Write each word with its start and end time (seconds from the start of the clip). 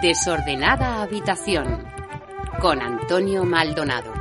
Desordenada 0.00 1.02
habitación 1.02 1.84
con 2.58 2.80
Antonio 2.80 3.44
Maldonado. 3.44 4.19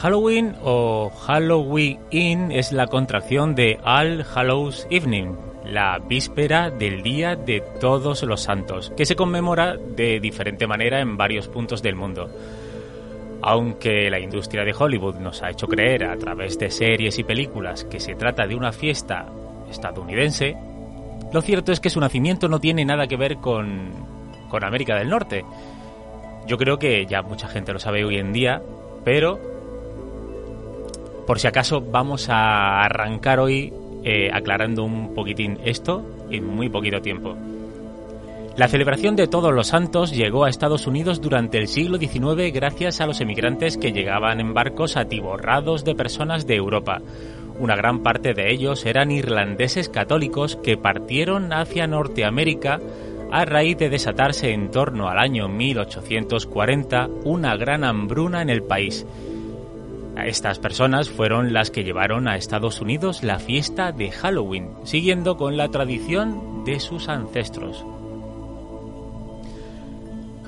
Halloween 0.00 0.56
o 0.62 1.10
Halloween 1.10 2.52
es 2.52 2.72
la 2.72 2.86
contracción 2.86 3.54
de 3.54 3.78
All 3.84 4.24
Hallows 4.34 4.86
Evening, 4.88 5.36
la 5.66 5.98
víspera 5.98 6.70
del 6.70 7.02
Día 7.02 7.36
de 7.36 7.62
Todos 7.82 8.22
los 8.22 8.40
Santos, 8.40 8.90
que 8.96 9.04
se 9.04 9.14
conmemora 9.14 9.76
de 9.76 10.18
diferente 10.18 10.66
manera 10.66 11.00
en 11.00 11.18
varios 11.18 11.48
puntos 11.48 11.82
del 11.82 11.96
mundo. 11.96 12.30
Aunque 13.42 14.08
la 14.08 14.18
industria 14.18 14.64
de 14.64 14.72
Hollywood 14.72 15.16
nos 15.16 15.42
ha 15.42 15.50
hecho 15.50 15.66
creer 15.66 16.04
a 16.04 16.16
través 16.16 16.58
de 16.58 16.70
series 16.70 17.18
y 17.18 17.24
películas 17.24 17.84
que 17.84 18.00
se 18.00 18.14
trata 18.14 18.46
de 18.46 18.54
una 18.54 18.72
fiesta 18.72 19.26
estadounidense, 19.70 20.56
lo 21.30 21.42
cierto 21.42 21.72
es 21.72 21.80
que 21.80 21.90
su 21.90 22.00
nacimiento 22.00 22.48
no 22.48 22.58
tiene 22.58 22.86
nada 22.86 23.06
que 23.06 23.18
ver 23.18 23.36
con, 23.36 23.90
con 24.48 24.64
América 24.64 24.96
del 24.96 25.10
Norte. 25.10 25.44
Yo 26.46 26.56
creo 26.56 26.78
que 26.78 27.04
ya 27.04 27.20
mucha 27.20 27.48
gente 27.48 27.74
lo 27.74 27.78
sabe 27.78 28.02
hoy 28.02 28.16
en 28.16 28.32
día, 28.32 28.62
pero 29.04 29.49
por 31.26 31.38
si 31.38 31.46
acaso 31.46 31.80
vamos 31.80 32.28
a 32.28 32.82
arrancar 32.82 33.40
hoy 33.40 33.72
eh, 34.04 34.30
aclarando 34.32 34.84
un 34.84 35.14
poquitín 35.14 35.58
esto 35.64 36.04
en 36.30 36.46
muy 36.46 36.68
poquito 36.68 37.00
tiempo. 37.00 37.36
La 38.56 38.68
celebración 38.68 39.16
de 39.16 39.26
Todos 39.26 39.54
los 39.54 39.68
Santos 39.68 40.10
llegó 40.10 40.44
a 40.44 40.50
Estados 40.50 40.86
Unidos 40.86 41.20
durante 41.20 41.58
el 41.58 41.68
siglo 41.68 41.98
XIX 41.98 42.52
gracias 42.52 43.00
a 43.00 43.06
los 43.06 43.20
emigrantes 43.20 43.76
que 43.76 43.92
llegaban 43.92 44.40
en 44.40 44.54
barcos 44.54 44.96
atiborrados 44.96 45.84
de 45.84 45.94
personas 45.94 46.46
de 46.46 46.56
Europa. 46.56 47.00
Una 47.58 47.76
gran 47.76 48.02
parte 48.02 48.34
de 48.34 48.50
ellos 48.50 48.84
eran 48.86 49.10
irlandeses 49.12 49.88
católicos 49.88 50.56
que 50.56 50.76
partieron 50.76 51.52
hacia 51.52 51.86
Norteamérica 51.86 52.80
a 53.30 53.44
raíz 53.44 53.78
de 53.78 53.88
desatarse 53.88 54.52
en 54.52 54.70
torno 54.70 55.08
al 55.08 55.18
año 55.18 55.48
1840 55.48 57.08
una 57.24 57.56
gran 57.56 57.84
hambruna 57.84 58.42
en 58.42 58.50
el 58.50 58.62
país 58.62 59.06
estas 60.16 60.58
personas 60.58 61.08
fueron 61.08 61.52
las 61.52 61.70
que 61.70 61.84
llevaron 61.84 62.28
a 62.28 62.36
Estados 62.36 62.80
Unidos 62.80 63.22
la 63.22 63.38
fiesta 63.38 63.92
de 63.92 64.10
Halloween, 64.10 64.70
siguiendo 64.84 65.36
con 65.36 65.56
la 65.56 65.68
tradición 65.68 66.64
de 66.64 66.80
sus 66.80 67.08
ancestros. 67.08 67.84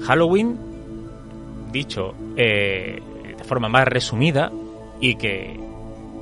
Halloween, 0.03 0.59
dicho 1.71 2.15
eh, 2.37 3.01
de 3.37 3.45
forma 3.45 3.69
más 3.69 3.87
resumida 3.87 4.51
y 5.01 5.15
que 5.15 5.59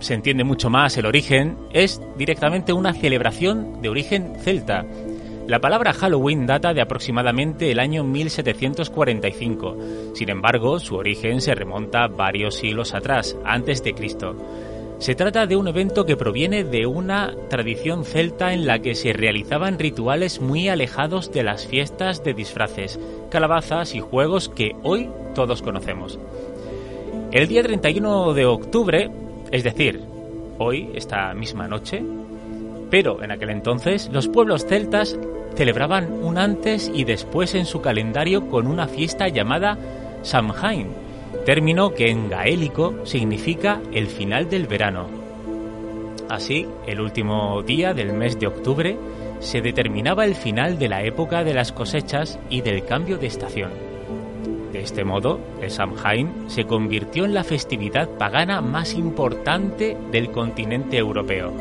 se 0.00 0.14
entiende 0.14 0.44
mucho 0.44 0.70
más 0.70 0.96
el 0.96 1.06
origen, 1.06 1.56
es 1.72 2.00
directamente 2.16 2.72
una 2.72 2.92
celebración 2.92 3.82
de 3.82 3.88
origen 3.88 4.34
celta 4.40 4.84
la 5.50 5.58
palabra 5.58 5.92
Halloween 5.92 6.46
data 6.46 6.72
de 6.72 6.80
aproximadamente 6.80 7.72
el 7.72 7.80
año 7.80 8.04
1745. 8.04 9.76
Sin 10.14 10.30
embargo, 10.30 10.78
su 10.78 10.94
origen 10.94 11.40
se 11.40 11.56
remonta 11.56 12.06
varios 12.06 12.54
siglos 12.54 12.94
atrás, 12.94 13.36
antes 13.44 13.82
de 13.82 13.92
Cristo. 13.92 14.36
Se 15.00 15.16
trata 15.16 15.46
de 15.46 15.56
un 15.56 15.66
evento 15.66 16.06
que 16.06 16.16
proviene 16.16 16.62
de 16.62 16.86
una 16.86 17.34
tradición 17.48 18.04
celta 18.04 18.52
en 18.52 18.64
la 18.64 18.78
que 18.78 18.94
se 18.94 19.12
realizaban 19.12 19.80
rituales 19.80 20.40
muy 20.40 20.68
alejados 20.68 21.32
de 21.32 21.42
las 21.42 21.66
fiestas 21.66 22.22
de 22.22 22.32
disfraces, 22.32 23.00
calabazas 23.28 23.96
y 23.96 23.98
juegos 23.98 24.50
que 24.50 24.76
hoy 24.84 25.10
todos 25.34 25.62
conocemos. 25.62 26.20
El 27.32 27.48
día 27.48 27.64
31 27.64 28.34
de 28.34 28.46
octubre, 28.46 29.10
es 29.50 29.64
decir, 29.64 30.00
hoy, 30.58 30.90
esta 30.94 31.34
misma 31.34 31.66
noche, 31.66 32.04
pero 32.88 33.22
en 33.22 33.32
aquel 33.32 33.50
entonces 33.50 34.10
los 34.12 34.28
pueblos 34.28 34.66
celtas 34.66 35.18
celebraban 35.54 36.12
un 36.22 36.38
antes 36.38 36.90
y 36.92 37.04
después 37.04 37.54
en 37.54 37.66
su 37.66 37.80
calendario 37.80 38.48
con 38.48 38.66
una 38.66 38.86
fiesta 38.86 39.28
llamada 39.28 39.78
Samhain, 40.22 40.88
término 41.44 41.94
que 41.94 42.10
en 42.10 42.28
gaélico 42.28 42.94
significa 43.04 43.80
el 43.92 44.06
final 44.06 44.48
del 44.48 44.66
verano. 44.66 45.06
Así, 46.28 46.66
el 46.86 47.00
último 47.00 47.62
día 47.62 47.92
del 47.92 48.12
mes 48.12 48.38
de 48.38 48.46
octubre 48.46 48.96
se 49.40 49.60
determinaba 49.60 50.24
el 50.24 50.34
final 50.34 50.78
de 50.78 50.88
la 50.88 51.02
época 51.02 51.42
de 51.44 51.54
las 51.54 51.72
cosechas 51.72 52.38
y 52.50 52.60
del 52.60 52.84
cambio 52.84 53.18
de 53.18 53.26
estación. 53.26 53.70
De 54.72 54.80
este 54.80 55.04
modo, 55.04 55.40
el 55.60 55.70
Samhain 55.70 56.48
se 56.48 56.64
convirtió 56.64 57.24
en 57.24 57.34
la 57.34 57.42
festividad 57.42 58.08
pagana 58.08 58.60
más 58.60 58.94
importante 58.94 59.96
del 60.12 60.30
continente 60.30 60.96
europeo 60.96 61.52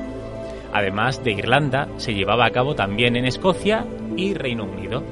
Además 0.74 1.24
de 1.24 1.32
Irlanda, 1.32 1.88
se 1.98 2.14
llevaba 2.14 2.46
a 2.46 2.52
cabo 2.52 2.76
también 2.76 3.16
en 3.16 3.26
Escocia 3.26 3.86
y 4.16 4.34
Reino 4.34 4.66
Unido. 4.66 5.04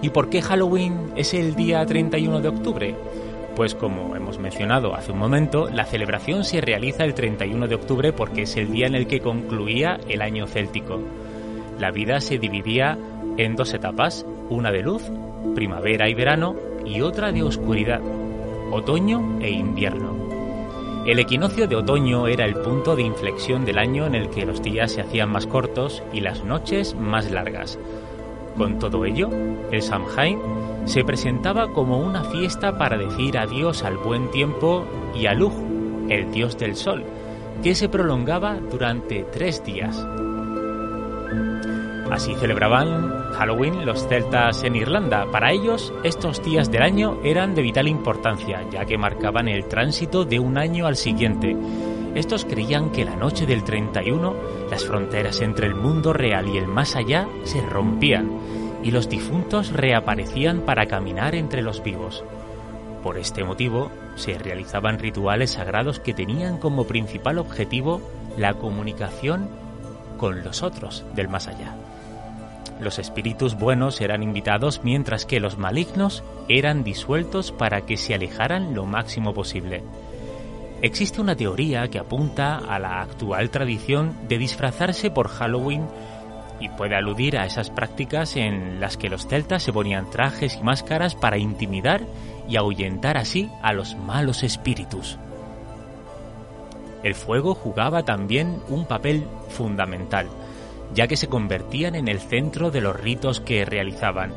¿Y 0.00 0.10
por 0.10 0.28
qué 0.28 0.42
Halloween 0.42 1.12
es 1.14 1.32
el 1.34 1.54
día 1.54 1.84
31 1.86 2.40
de 2.40 2.48
octubre? 2.48 2.96
Pues 3.54 3.74
como 3.74 4.16
hemos 4.16 4.38
mencionado 4.38 4.94
hace 4.94 5.12
un 5.12 5.18
momento, 5.18 5.68
la 5.68 5.84
celebración 5.84 6.42
se 6.42 6.60
realiza 6.60 7.04
el 7.04 7.14
31 7.14 7.68
de 7.68 7.74
octubre 7.74 8.12
porque 8.12 8.42
es 8.42 8.56
el 8.56 8.72
día 8.72 8.86
en 8.86 8.94
el 8.94 9.06
que 9.06 9.20
concluía 9.20 10.00
el 10.08 10.22
año 10.22 10.46
céltico. 10.46 11.00
La 11.78 11.90
vida 11.90 12.20
se 12.20 12.38
dividía 12.38 12.98
en 13.36 13.54
dos 13.54 13.74
etapas, 13.74 14.26
una 14.48 14.72
de 14.72 14.82
luz, 14.82 15.02
primavera 15.54 16.08
y 16.08 16.14
verano, 16.14 16.56
y 16.84 17.00
otra 17.02 17.30
de 17.30 17.42
oscuridad, 17.42 18.00
otoño 18.70 19.38
e 19.40 19.50
invierno. 19.50 20.21
El 21.04 21.18
equinoccio 21.18 21.66
de 21.66 21.74
otoño 21.74 22.28
era 22.28 22.44
el 22.44 22.54
punto 22.54 22.94
de 22.94 23.02
inflexión 23.02 23.64
del 23.64 23.78
año 23.78 24.06
en 24.06 24.14
el 24.14 24.30
que 24.30 24.46
los 24.46 24.62
días 24.62 24.92
se 24.92 25.00
hacían 25.00 25.30
más 25.30 25.48
cortos 25.48 26.00
y 26.12 26.20
las 26.20 26.44
noches 26.44 26.94
más 26.94 27.28
largas. 27.28 27.76
Con 28.56 28.78
todo 28.78 29.04
ello, 29.04 29.28
el 29.72 29.82
Samhain 29.82 30.38
se 30.84 31.02
presentaba 31.02 31.72
como 31.72 31.98
una 31.98 32.22
fiesta 32.22 32.78
para 32.78 32.96
decir 32.96 33.36
adiós 33.36 33.82
al 33.82 33.96
buen 33.96 34.30
tiempo 34.30 34.84
y 35.12 35.26
a 35.26 35.34
Lug, 35.34 35.52
el 36.08 36.30
dios 36.30 36.56
del 36.56 36.76
sol, 36.76 37.02
que 37.64 37.74
se 37.74 37.88
prolongaba 37.88 38.60
durante 38.70 39.24
tres 39.24 39.64
días. 39.64 40.06
Así 42.12 42.34
celebraban 42.34 43.32
Halloween 43.32 43.86
los 43.86 44.06
celtas 44.06 44.64
en 44.64 44.76
Irlanda. 44.76 45.24
Para 45.32 45.50
ellos, 45.50 45.94
estos 46.04 46.44
días 46.44 46.70
del 46.70 46.82
año 46.82 47.18
eran 47.24 47.54
de 47.54 47.62
vital 47.62 47.88
importancia, 47.88 48.68
ya 48.70 48.84
que 48.84 48.98
marcaban 48.98 49.48
el 49.48 49.64
tránsito 49.64 50.26
de 50.26 50.38
un 50.38 50.58
año 50.58 50.86
al 50.86 50.96
siguiente. 50.96 51.56
Estos 52.14 52.44
creían 52.44 52.90
que 52.90 53.06
la 53.06 53.16
noche 53.16 53.46
del 53.46 53.64
31 53.64 54.34
las 54.70 54.84
fronteras 54.84 55.40
entre 55.40 55.66
el 55.66 55.74
mundo 55.74 56.12
real 56.12 56.50
y 56.50 56.58
el 56.58 56.66
más 56.66 56.96
allá 56.96 57.26
se 57.44 57.62
rompían 57.62 58.30
y 58.82 58.90
los 58.90 59.08
difuntos 59.08 59.72
reaparecían 59.72 60.60
para 60.60 60.84
caminar 60.84 61.34
entre 61.34 61.62
los 61.62 61.82
vivos. 61.82 62.24
Por 63.02 63.16
este 63.16 63.42
motivo, 63.42 63.90
se 64.16 64.36
realizaban 64.36 64.98
rituales 64.98 65.52
sagrados 65.52 65.98
que 65.98 66.12
tenían 66.12 66.58
como 66.58 66.84
principal 66.84 67.38
objetivo 67.38 68.02
la 68.36 68.52
comunicación 68.52 69.48
con 70.18 70.44
los 70.44 70.62
otros 70.62 71.06
del 71.14 71.28
más 71.28 71.48
allá. 71.48 71.74
Los 72.80 72.98
espíritus 72.98 73.56
buenos 73.56 74.00
eran 74.00 74.22
invitados 74.22 74.80
mientras 74.82 75.24
que 75.26 75.40
los 75.40 75.58
malignos 75.58 76.24
eran 76.48 76.84
disueltos 76.84 77.52
para 77.52 77.82
que 77.82 77.96
se 77.96 78.14
alejaran 78.14 78.74
lo 78.74 78.86
máximo 78.86 79.32
posible. 79.34 79.82
Existe 80.82 81.20
una 81.20 81.36
teoría 81.36 81.86
que 81.88 82.00
apunta 82.00 82.56
a 82.56 82.78
la 82.80 83.00
actual 83.00 83.50
tradición 83.50 84.16
de 84.26 84.38
disfrazarse 84.38 85.10
por 85.10 85.28
Halloween 85.28 85.86
y 86.58 86.68
puede 86.70 86.96
aludir 86.96 87.38
a 87.38 87.46
esas 87.46 87.70
prácticas 87.70 88.36
en 88.36 88.80
las 88.80 88.96
que 88.96 89.08
los 89.08 89.26
celtas 89.26 89.62
se 89.62 89.72
ponían 89.72 90.10
trajes 90.10 90.56
y 90.60 90.62
máscaras 90.62 91.14
para 91.14 91.38
intimidar 91.38 92.02
y 92.48 92.56
ahuyentar 92.56 93.16
así 93.16 93.48
a 93.62 93.72
los 93.72 93.96
malos 93.96 94.42
espíritus. 94.42 95.18
El 97.02 97.14
fuego 97.14 97.54
jugaba 97.54 98.04
también 98.04 98.60
un 98.68 98.84
papel 98.84 99.24
fundamental, 99.48 100.28
ya 100.94 101.06
que 101.06 101.16
se 101.16 101.28
convertían 101.28 101.94
en 101.94 102.08
el 102.08 102.20
centro 102.20 102.70
de 102.70 102.80
los 102.80 102.98
ritos 102.98 103.40
que 103.40 103.64
realizaban. 103.64 104.32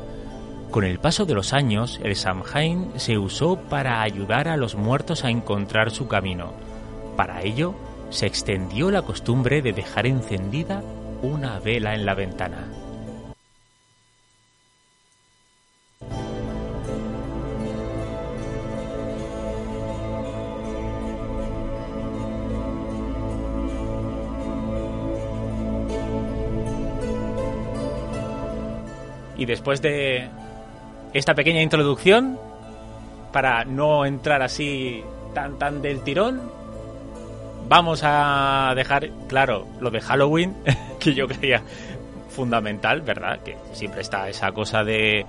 Con 0.70 0.84
el 0.84 0.98
paso 0.98 1.24
de 1.24 1.34
los 1.34 1.52
años, 1.52 2.00
el 2.02 2.16
Samhain 2.16 2.90
se 2.96 3.18
usó 3.18 3.56
para 3.56 4.02
ayudar 4.02 4.48
a 4.48 4.56
los 4.56 4.74
muertos 4.74 5.24
a 5.24 5.30
encontrar 5.30 5.90
su 5.90 6.08
camino. 6.08 6.52
Para 7.16 7.42
ello, 7.42 7.74
se 8.10 8.26
extendió 8.26 8.90
la 8.90 9.02
costumbre 9.02 9.62
de 9.62 9.72
dejar 9.72 10.06
encendida 10.06 10.82
una 11.22 11.58
vela 11.60 11.94
en 11.94 12.04
la 12.04 12.14
ventana. 12.14 12.68
Después 29.46 29.80
de 29.80 30.28
esta 31.12 31.34
pequeña 31.34 31.62
introducción, 31.62 32.38
para 33.32 33.64
no 33.64 34.04
entrar 34.04 34.42
así 34.42 35.02
tan 35.34 35.58
tan 35.58 35.82
del 35.82 36.02
tirón, 36.02 36.40
vamos 37.68 38.00
a 38.02 38.72
dejar 38.74 39.10
claro 39.28 39.66
lo 39.80 39.90
de 39.90 40.00
Halloween, 40.00 40.54
que 41.00 41.14
yo 41.14 41.26
creía 41.26 41.62
fundamental, 42.28 43.00
¿verdad? 43.00 43.40
Que 43.40 43.56
siempre 43.72 44.02
está 44.02 44.28
esa 44.28 44.52
cosa 44.52 44.84
de... 44.84 45.24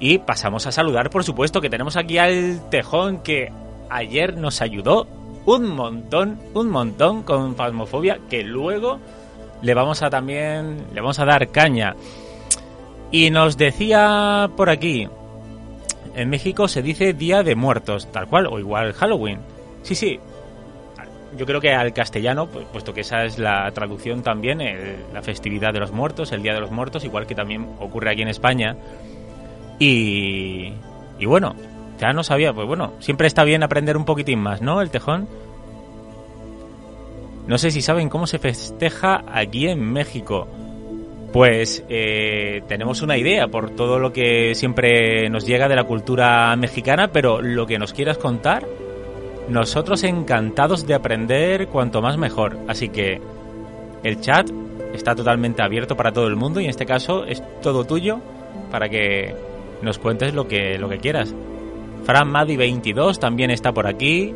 Y 0.00 0.18
pasamos 0.18 0.66
a 0.66 0.72
saludar, 0.72 1.10
por 1.10 1.24
supuesto, 1.24 1.60
que 1.60 1.70
tenemos 1.70 1.96
aquí 1.96 2.18
al 2.18 2.68
Tejón 2.70 3.22
que 3.22 3.50
ayer 3.90 4.36
nos 4.36 4.60
ayudó 4.62 5.08
un 5.44 5.68
montón, 5.70 6.38
un 6.54 6.68
montón 6.68 7.22
con 7.22 7.56
Fasmofobia, 7.56 8.18
que 8.28 8.44
luego 8.44 9.00
le 9.62 9.74
vamos 9.74 10.02
a 10.02 10.10
también, 10.10 10.86
le 10.92 11.00
vamos 11.00 11.18
a 11.18 11.24
dar 11.24 11.48
caña. 11.48 11.96
Y 13.10 13.30
nos 13.30 13.56
decía 13.56 14.50
por 14.56 14.68
aquí, 14.70 15.08
en 16.14 16.28
México 16.28 16.68
se 16.68 16.82
dice 16.82 17.14
Día 17.14 17.42
de 17.42 17.54
Muertos, 17.54 18.10
tal 18.12 18.26
cual, 18.26 18.46
o 18.46 18.58
igual 18.58 18.92
Halloween. 18.92 19.38
Sí, 19.82 19.94
sí. 19.94 20.20
Yo 21.36 21.46
creo 21.46 21.60
que 21.60 21.72
al 21.72 21.92
castellano, 21.92 22.48
pues, 22.48 22.66
puesto 22.72 22.92
que 22.92 23.02
esa 23.02 23.24
es 23.24 23.38
la 23.38 23.70
traducción 23.72 24.22
también, 24.22 24.60
la 25.12 25.22
festividad 25.22 25.72
de 25.72 25.80
los 25.80 25.92
muertos, 25.92 26.32
el 26.32 26.42
Día 26.42 26.54
de 26.54 26.60
los 26.60 26.70
Muertos, 26.70 27.04
igual 27.04 27.26
que 27.26 27.34
también 27.34 27.66
ocurre 27.80 28.10
aquí 28.10 28.22
en 28.22 28.28
España. 28.28 28.76
Y, 29.78 30.72
y 31.18 31.26
bueno, 31.26 31.54
ya 31.98 32.12
no 32.12 32.22
sabía, 32.22 32.52
pues 32.52 32.66
bueno, 32.66 32.94
siempre 32.98 33.26
está 33.26 33.44
bien 33.44 33.62
aprender 33.62 33.96
un 33.96 34.04
poquitín 34.04 34.40
más, 34.40 34.62
¿no? 34.62 34.80
El 34.80 34.90
tejón. 34.90 35.28
No 37.46 37.58
sé 37.58 37.70
si 37.70 37.80
saben 37.82 38.08
cómo 38.08 38.26
se 38.26 38.38
festeja 38.38 39.24
aquí 39.32 39.68
en 39.68 39.80
México. 39.80 40.48
Pues 41.38 41.84
eh, 41.88 42.62
tenemos 42.66 43.00
una 43.00 43.16
idea 43.16 43.46
por 43.46 43.70
todo 43.70 44.00
lo 44.00 44.12
que 44.12 44.56
siempre 44.56 45.30
nos 45.30 45.46
llega 45.46 45.68
de 45.68 45.76
la 45.76 45.84
cultura 45.84 46.56
mexicana, 46.56 47.12
pero 47.12 47.40
lo 47.40 47.64
que 47.64 47.78
nos 47.78 47.92
quieras 47.92 48.18
contar, 48.18 48.66
nosotros 49.48 50.02
encantados 50.02 50.84
de 50.84 50.94
aprender 50.94 51.68
cuanto 51.68 52.02
más 52.02 52.18
mejor. 52.18 52.58
Así 52.66 52.88
que 52.88 53.20
el 54.02 54.20
chat 54.20 54.50
está 54.92 55.14
totalmente 55.14 55.62
abierto 55.62 55.96
para 55.96 56.10
todo 56.10 56.26
el 56.26 56.34
mundo 56.34 56.58
y 56.60 56.64
en 56.64 56.70
este 56.70 56.86
caso 56.86 57.24
es 57.24 57.40
todo 57.62 57.84
tuyo 57.84 58.18
para 58.72 58.88
que 58.88 59.32
nos 59.80 60.00
cuentes 60.00 60.34
lo 60.34 60.48
que, 60.48 60.76
lo 60.76 60.88
que 60.88 60.98
quieras. 60.98 61.32
Fran 62.02 62.32
Madi 62.32 62.56
22 62.56 63.20
también 63.20 63.52
está 63.52 63.70
por 63.70 63.86
aquí. 63.86 64.34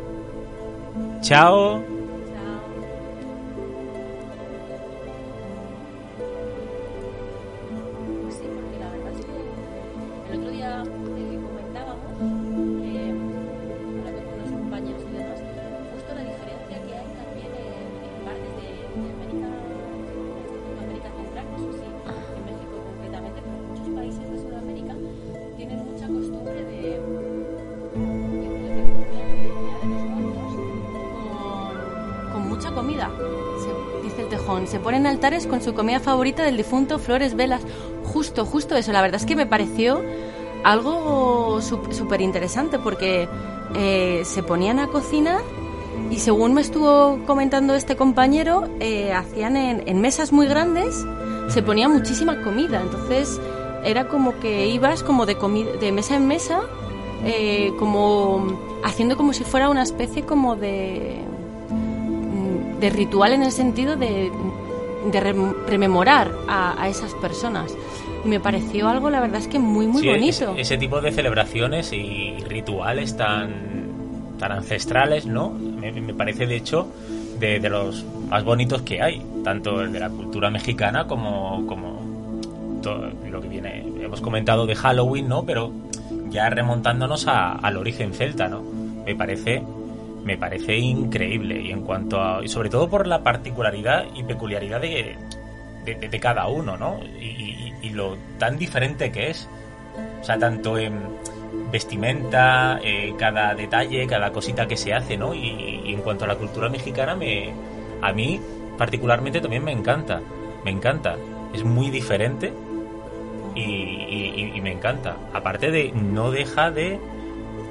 Chao. 1.19 1.92
Ponen 34.83 35.07
altares 35.07 35.47
con 35.47 35.61
su 35.61 35.73
comida 35.73 35.99
favorita 35.99 36.43
del 36.43 36.57
difunto, 36.57 36.99
flores, 36.99 37.35
velas. 37.35 37.61
Justo, 38.03 38.45
justo 38.45 38.75
eso. 38.75 38.91
La 38.91 39.01
verdad 39.01 39.19
es 39.19 39.25
que 39.25 39.35
me 39.35 39.47
pareció 39.47 40.01
algo 40.63 41.61
súper 41.61 42.21
interesante 42.21 42.77
porque 42.77 43.27
eh, 43.75 44.21
se 44.25 44.43
ponían 44.43 44.79
a 44.79 44.87
cocinar 44.87 45.41
y 46.11 46.19
según 46.19 46.53
me 46.53 46.61
estuvo 46.61 47.19
comentando 47.25 47.75
este 47.75 47.95
compañero, 47.95 48.69
eh, 48.79 49.13
hacían 49.13 49.57
en, 49.57 50.01
mesas 50.01 50.31
muy 50.31 50.47
grandes, 50.47 51.05
se 51.47 51.63
ponía 51.63 51.87
muchísima 51.87 52.41
comida. 52.43 52.81
Entonces 52.81 53.39
era 53.83 54.07
como 54.07 54.39
que 54.39 54.67
ibas 54.67 55.01
como 55.01 55.25
de, 55.25 55.35
de 55.79 55.91
mesa 55.91 56.15
en 56.15 56.27
mesa, 56.27 56.61
eh, 57.25 57.71
como 57.79 58.59
haciendo 58.83 59.15
como 59.15 59.33
si 59.33 59.43
fuera 59.43 59.69
una 59.69 59.83
especie 59.83 60.23
como 60.23 60.55
de 60.55 61.21
de 62.83 62.89
ritual 62.89 63.31
en 63.31 63.43
el 63.43 63.51
sentido 63.53 63.95
de 63.95 64.29
de 65.11 65.19
rememorar 65.67 66.31
a, 66.47 66.87
esas 66.87 67.13
personas. 67.15 67.75
Y 68.23 68.27
me 68.27 68.39
pareció 68.39 68.87
algo, 68.87 69.09
la 69.09 69.19
verdad 69.19 69.41
es 69.41 69.47
que 69.47 69.59
muy, 69.59 69.87
muy 69.87 70.05
bonito. 70.05 70.53
Ese, 70.57 70.77
tipo 70.77 71.01
de 71.01 71.11
celebraciones 71.11 71.91
y 71.91 72.37
rituales 72.47 73.17
tan, 73.17 74.37
tan 74.39 74.51
ancestrales, 74.53 75.25
¿no? 75.25 75.49
Me, 75.49 76.13
parece, 76.13 76.45
de 76.45 76.55
hecho, 76.55 76.87
de, 77.39 77.59
los 77.69 78.05
más 78.29 78.43
bonitos 78.43 78.81
que 78.83 79.01
hay, 79.01 79.21
tanto 79.43 79.81
el 79.81 79.91
de 79.91 79.99
la 79.99 80.09
cultura 80.09 80.49
mexicana 80.49 81.05
como, 81.05 81.65
como 81.67 82.79
todo 82.81 83.09
lo 83.29 83.41
que 83.41 83.47
viene. 83.49 83.83
Hemos 84.01 84.21
comentado 84.21 84.65
de 84.65 84.75
Halloween, 84.75 85.27
¿no? 85.27 85.43
Pero 85.43 85.71
ya 86.29 86.49
remontándonos 86.49 87.27
al 87.27 87.77
origen 87.77 88.13
celta, 88.13 88.47
¿no? 88.47 88.61
Me 89.05 89.15
parece 89.15 89.61
me 90.23 90.37
parece 90.37 90.77
increíble. 90.77 91.61
Y 91.61 91.71
en 91.71 91.81
cuanto 91.81 92.21
a 92.21 92.43
y 92.43 92.47
sobre 92.47 92.69
todo 92.69 92.89
por 92.89 93.07
la 93.07 93.23
particularidad 93.23 94.05
y 94.15 94.23
peculiaridad 94.23 94.81
de, 94.81 95.17
de, 95.85 96.19
cada 96.19 96.47
uno 96.47 96.77
no 96.77 96.99
y, 97.19 97.73
y, 97.81 97.89
lo 97.89 98.17
tan 98.37 98.57
diferente 98.57 99.11
que 99.11 99.29
es. 99.29 99.49
O 100.21 100.23
sea 100.23 100.37
tanto 100.37 100.77
en 100.77 100.99
vestimenta 101.71 102.79
eh, 102.83 103.13
cada 103.17 103.53
detalle 103.53 104.07
cada 104.07 104.31
cosita 104.31 104.67
que 104.67 104.77
se 104.77 104.93
hace 104.93 105.17
no 105.17 105.33
y, 105.33 105.93
en 105.93 106.01
cuanto 106.01 106.25
a 106.25 106.27
la 106.27 106.35
cultura 106.35 106.69
mexicana 106.69 107.15
me 107.15 107.53
a 108.01 108.11
mí 108.13 108.39
particularmente 108.77 109.41
también 109.41 109.63
me 109.63 109.71
encanta. 109.71 110.21
Me 110.63 110.71
encanta. 110.71 111.17
Es 111.53 111.63
muy 111.63 111.89
diferente 111.89 112.53
y 113.55 114.59
me 114.61 114.71
encanta. 114.71 115.17
Aparte 115.33 115.69
de 115.69 115.91
no 115.91 116.31
deja 116.31 116.71
de 116.71 116.99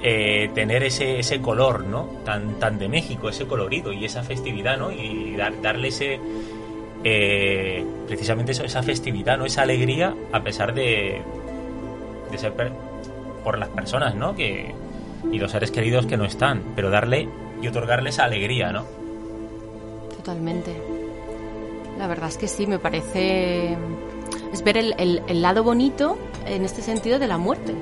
eh, 0.05 0.51
tener 0.53 0.83
ese, 0.83 1.21
ese 1.21 1.41
color, 1.41 1.85
¿no? 1.85 2.09
Tan, 2.25 2.59
tan 2.59 2.77
de 2.77 2.89
México, 2.89 3.29
ese 3.29 3.47
colorido 3.47 3.93
y 3.93 4.05
esa 4.05 4.25
festividad, 4.25 4.77
¿no? 4.77 4.91
Y 4.91 5.37
darle 5.37 5.89
ese... 5.89 6.19
Eh, 7.05 7.85
precisamente 8.07 8.53
esa 8.53 8.83
festividad, 8.83 9.39
¿no? 9.39 9.45
Esa 9.45 9.63
alegría 9.63 10.15
a 10.33 10.43
pesar 10.43 10.75
de, 10.75 11.21
de 12.31 12.39
ser 12.39 12.53
por 13.45 13.59
las 13.59 13.69
personas, 13.69 14.15
¿no? 14.17 14.35
Que, 14.35 14.75
y 15.31 15.39
los 15.39 15.53
seres 15.53 15.71
queridos 15.71 16.07
que 16.07 16.17
no 16.17 16.25
están, 16.25 16.63
pero 16.75 16.91
darle 16.91 17.29
y 17.61 17.69
otorgarle 17.69 18.11
esa 18.11 18.25
alegría, 18.25 18.73
¿no? 18.73 18.85
Totalmente. 20.17 20.73
La 21.97 22.09
verdad 22.09 22.29
es 22.29 22.39
que 22.39 22.49
sí, 22.49 22.67
me 22.67 22.81
parece... 22.81 23.77
Es 24.53 24.65
ver 24.65 24.77
el, 24.77 24.95
el 24.99 25.43
lado 25.43 25.63
bonito 25.63 26.19
en 26.47 26.65
este 26.65 26.83
sentido 26.83 27.19
de 27.19 27.29
la 27.29 27.39
muerte 27.39 27.75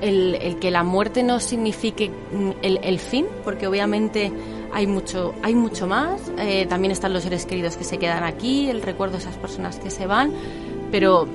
el, 0.00 0.36
el 0.36 0.58
que 0.58 0.70
la 0.70 0.82
muerte 0.82 1.22
no 1.22 1.40
signifique 1.40 2.10
mm, 2.10 2.50
el, 2.62 2.80
el 2.82 2.98
fin, 2.98 3.26
porque 3.44 3.66
obviamente 3.66 4.32
hay 4.72 4.86
mucho, 4.86 5.34
hay 5.42 5.54
mucho 5.54 5.86
más. 5.86 6.20
Eh, 6.38 6.66
también 6.68 6.92
están 6.92 7.12
los 7.12 7.22
seres 7.22 7.46
queridos 7.46 7.76
que 7.76 7.84
se 7.84 7.98
quedan 7.98 8.24
aquí, 8.24 8.68
el 8.68 8.82
recuerdo 8.82 9.14
de 9.14 9.20
esas 9.20 9.36
personas 9.36 9.78
que 9.78 9.90
se 9.90 10.06
van. 10.06 10.32
Pero, 10.90 11.28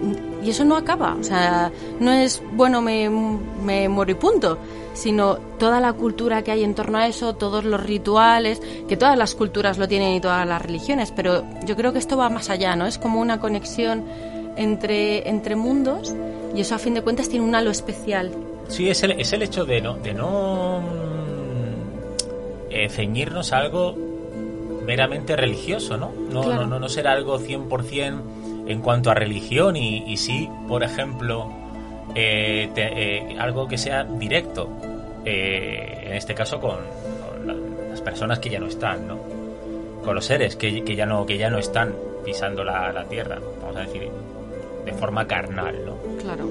y 0.44 0.50
eso 0.50 0.66
no 0.66 0.76
acaba, 0.76 1.14
o 1.14 1.24
sea, 1.24 1.72
no 2.00 2.12
es, 2.12 2.42
bueno, 2.54 2.82
me, 2.82 3.08
me 3.08 3.88
muero 3.88 4.12
y 4.12 4.16
punto, 4.16 4.58
sino 4.96 5.36
toda 5.60 5.80
la 5.80 5.94
cultura 5.94 6.44
que 6.44 6.50
hay 6.50 6.64
en 6.64 6.74
torno 6.74 6.98
a 6.98 7.06
eso, 7.06 7.36
todos 7.36 7.64
los 7.64 7.84
rituales, 7.84 8.64
que 8.88 8.98
todas 8.98 9.16
las 9.16 9.36
culturas 9.36 9.78
lo 9.78 9.88
tienen 9.88 10.16
y 10.16 10.22
todas 10.22 10.48
las 10.48 10.60
religiones, 10.60 11.12
pero 11.12 11.44
yo 11.66 11.76
creo 11.76 11.94
que 11.94 12.00
esto 12.00 12.18
va 12.18 12.30
más 12.30 12.50
allá, 12.50 12.76
¿no? 12.76 12.88
Es 12.88 12.98
como 12.98 13.22
una 13.22 13.40
conexión 13.40 14.04
entre, 14.56 15.30
entre 15.30 15.56
mundos 15.56 16.16
y 16.56 16.62
eso 16.62 16.74
a 16.74 16.80
fin 16.80 16.96
de 16.96 17.04
cuentas 17.04 17.30
tiene 17.30 17.46
un 17.46 17.54
halo 17.54 17.70
especial. 17.70 18.32
Sí, 18.68 18.90
es 18.90 19.04
el, 19.04 19.12
es 19.12 19.32
el 19.34 19.44
hecho 19.44 19.66
de 19.66 19.82
no, 19.82 19.96
de 19.96 20.14
no 20.14 20.82
eh, 22.70 22.90
ceñirnos 22.90 23.54
a 23.54 23.58
algo 23.60 23.96
meramente 24.86 25.36
religioso, 25.36 25.98
¿no? 25.98 26.12
No, 26.32 26.42
Claro. 26.44 26.62
no, 26.64 26.68
no, 26.68 26.80
no 26.80 26.90
ser 26.90 27.08
algo 27.08 27.40
100% 27.40 28.22
en 28.68 28.82
cuanto 28.82 29.12
a 29.12 29.14
religión 29.14 29.76
y, 29.76 30.04
y 30.08 30.18
sí, 30.18 30.50
por 30.68 30.84
ejemplo, 30.84 31.52
eh, 32.16 32.70
te- 32.74 33.18
eh, 33.32 33.36
algo 33.40 33.68
que 33.68 33.78
sea 33.78 34.04
directo, 34.04 34.70
en 35.26 36.14
este 36.14 36.34
caso 36.34 36.60
con, 36.60 36.78
con 37.38 37.48
la- 37.48 37.90
las 37.90 38.02
personas 38.02 38.40
que 38.40 38.50
ya 38.50 38.60
no 38.60 38.68
están, 38.68 39.08
¿no? 39.08 39.18
Con 40.04 40.16
los 40.16 40.26
seres 40.26 40.56
que, 40.58 40.84
que 40.84 40.96
ya 40.96 41.06
no 41.06 41.26
que 41.26 41.38
ya 41.38 41.50
no 41.50 41.60
están 41.60 41.94
pisando 42.26 42.64
la, 42.64 42.92
la 42.92 43.06
tierra, 43.06 43.40
vamos 43.62 43.78
a 43.78 43.82
decir, 43.82 44.10
de 44.86 44.94
forma 44.94 45.26
carnal, 45.28 45.76
¿no? 45.86 45.96
Claro. 46.22 46.46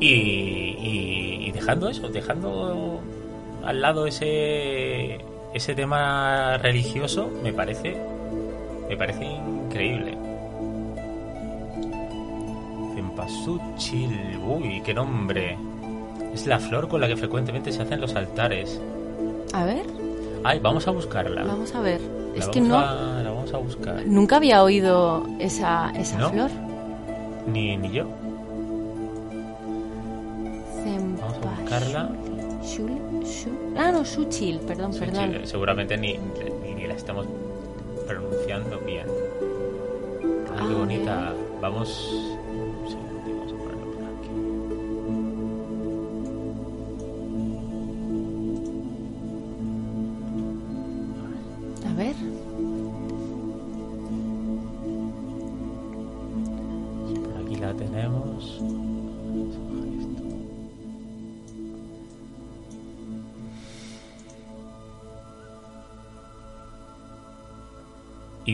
Y 0.00 1.33
dejando 1.54 1.88
eso, 1.88 2.08
dejando 2.08 3.00
al 3.64 3.80
lado 3.80 4.06
ese 4.06 5.18
ese 5.54 5.74
tema 5.74 6.58
religioso, 6.58 7.30
me 7.42 7.52
parece 7.52 7.96
me 8.88 8.96
parece 8.96 9.24
increíble. 9.24 10.18
Cempasúchil, 12.94 14.38
uy, 14.46 14.80
qué 14.84 14.94
nombre. 14.94 15.56
Es 16.32 16.46
la 16.46 16.58
flor 16.58 16.88
con 16.88 17.00
la 17.00 17.06
que 17.08 17.16
frecuentemente 17.16 17.72
se 17.72 17.82
hacen 17.82 18.00
los 18.00 18.14
altares. 18.14 18.80
A 19.52 19.64
ver, 19.64 19.84
Ay, 20.42 20.58
vamos 20.60 20.86
a 20.88 20.90
buscarla. 20.90 21.44
vamos 21.44 21.74
a 21.74 21.80
ver. 21.80 22.00
La 22.34 22.40
Es 22.40 22.48
que 22.48 22.60
no, 22.60 22.78
a- 22.78 23.22
la 23.22 23.30
vamos 23.30 23.52
a 23.54 23.58
buscar. 23.58 24.02
nunca 24.06 24.36
había 24.36 24.62
oído 24.62 25.24
esa, 25.38 25.90
esa 25.96 26.18
¿No? 26.18 26.30
flor. 26.30 26.50
Ni, 27.46 27.76
ni 27.76 27.90
yo. 27.92 28.06
Vamos 31.70 31.94
a 31.94 32.08
buscarla. 32.08 32.10
Shul- 32.62 33.24
shu- 33.24 33.74
ah, 33.76 33.92
no, 33.92 34.04
Suchil, 34.04 34.58
perdón, 34.60 34.92
perdón. 34.98 35.46
seguramente 35.46 35.96
ni, 35.98 36.18
ni, 36.62 36.74
ni 36.74 36.86
la 36.86 36.94
estamos 36.94 37.26
pronunciando 38.06 38.78
bien. 38.80 39.06
Ah, 40.56 40.64
qué 40.68 40.74
bonita. 40.74 41.32
Vamos. 41.60 42.33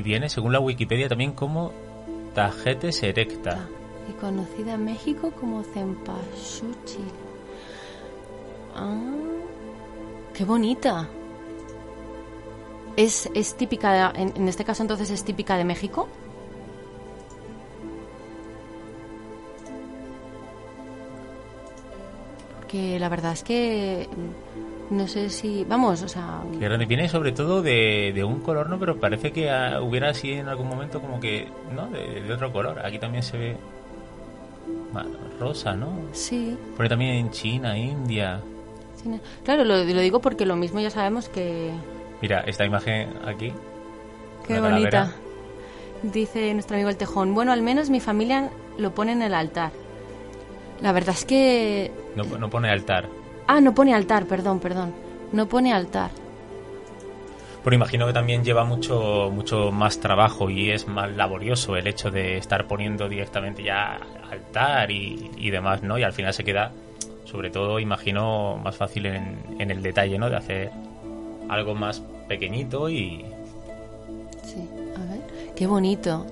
Y 0.00 0.02
viene, 0.02 0.30
según 0.30 0.54
la 0.54 0.61
Wikipedia, 0.61 1.11
también 1.11 1.33
como 1.33 1.73
Tagetes 2.35 3.02
erecta. 3.02 3.69
Ah, 3.69 4.09
y 4.09 4.12
conocida 4.14 4.73
en 4.73 4.87
México 4.87 5.30
como 5.38 5.62
Cempasúchil. 5.62 7.04
Ah, 8.75 8.99
qué 10.33 10.47
bonita. 10.47 11.07
¿Es, 12.97 13.28
es 13.35 13.54
típica, 13.59 14.11
en 14.16 14.49
este 14.49 14.64
caso 14.64 14.83
entonces 14.83 15.11
es 15.11 15.23
típica 15.23 15.59
de 15.59 15.64
México? 15.64 16.09
Porque 22.71 23.00
la 23.00 23.09
verdad 23.09 23.33
es 23.33 23.43
que 23.43 24.07
no 24.91 25.09
sé 25.09 25.29
si... 25.29 25.65
Vamos, 25.65 26.03
o 26.03 26.09
sea... 26.09 26.41
Que 26.53 26.61
grande. 26.61 26.87
Viene 26.87 27.09
sobre 27.09 27.33
todo 27.33 27.62
de, 27.62 28.12
de 28.15 28.23
un 28.23 28.39
color, 28.39 28.71
¿no? 28.71 28.79
Pero 28.79 29.00
parece 29.00 29.33
que 29.33 29.50
ah, 29.50 29.81
hubiera 29.83 30.11
así 30.11 30.35
en 30.35 30.47
algún 30.47 30.69
momento 30.69 31.00
como 31.00 31.19
que, 31.19 31.49
¿no? 31.75 31.89
De, 31.89 32.21
de 32.23 32.33
otro 32.33 32.53
color. 32.53 32.79
Aquí 32.87 33.00
también 33.00 33.25
se 33.25 33.39
ve 33.39 33.57
rosa, 35.41 35.75
¿no? 35.75 35.89
Sí, 36.12 36.57
Pone 36.77 36.89
también 36.89 37.17
en 37.17 37.31
China, 37.33 37.77
India. 37.77 38.41
claro, 39.43 39.65
lo, 39.65 39.83
lo 39.83 40.00
digo 40.00 40.21
porque 40.21 40.47
lo 40.47 40.55
mismo 40.55 40.79
ya 40.79 40.91
sabemos 40.91 41.29
que... 41.29 41.73
Mira, 42.23 42.43
esta 42.43 42.65
imagen 42.65 43.15
aquí. 43.27 43.53
Qué 44.47 44.55
calavera. 44.55 44.79
bonita. 44.79 45.12
Dice 46.05 46.55
nuestro 46.55 46.77
amigo 46.77 46.89
el 46.89 46.97
Tejón. 46.97 47.35
Bueno, 47.35 47.50
al 47.50 47.62
menos 47.62 47.91
mi 47.91 47.99
familia 47.99 48.50
lo 48.79 48.95
pone 48.95 49.11
en 49.11 49.23
el 49.23 49.35
altar. 49.35 49.73
La 50.83 50.93
verdad 50.93 51.15
es 51.17 51.25
que... 51.25 51.91
No, 52.17 52.25
no 52.25 52.49
pone 52.51 52.71
altar. 52.71 53.09
Ah, 53.47 53.61
no 53.61 53.75
pone 53.75 53.95
altar, 53.95 54.27
perdón, 54.27 54.61
perdón. 54.61 54.93
No 55.33 55.47
pone 55.47 55.73
altar. 55.73 56.11
Pero 57.63 57.77
imagino 57.77 58.07
que 58.07 58.13
también 58.15 58.43
lleva 58.43 58.65
mucho, 58.65 59.31
mucho 59.31 59.71
más 59.71 60.01
trabajo 60.01 60.49
y 60.49 60.71
es 60.71 60.89
más 60.89 61.15
laborioso 61.15 61.77
el 61.77 61.87
hecho 61.87 62.11
de 62.11 62.39
estar 62.39 62.67
poniendo 62.67 63.09
directamente 63.09 63.63
ya 63.63 64.01
altar 64.31 64.91
y, 64.91 65.31
y 65.37 65.51
demás, 65.51 65.83
¿no? 65.83 65.99
Y 65.99 66.03
al 66.03 66.15
final 66.15 66.33
se 66.33 66.43
queda, 66.43 66.73
sobre 67.25 67.51
todo, 67.51 67.79
imagino, 67.79 68.57
más 68.57 68.77
fácil 68.77 69.05
en, 69.07 69.39
en 69.59 69.71
el 69.71 69.83
detalle, 69.83 70.19
¿no? 70.19 70.31
De 70.31 70.37
hacer 70.37 70.71
algo 71.51 71.75
más 71.75 72.03
pequeñito 72.29 72.89
y... 72.89 73.27
Sí, 74.43 74.67
a 74.97 75.13
ver. 75.13 75.55
Qué 75.55 75.67
bonito. 75.67 76.27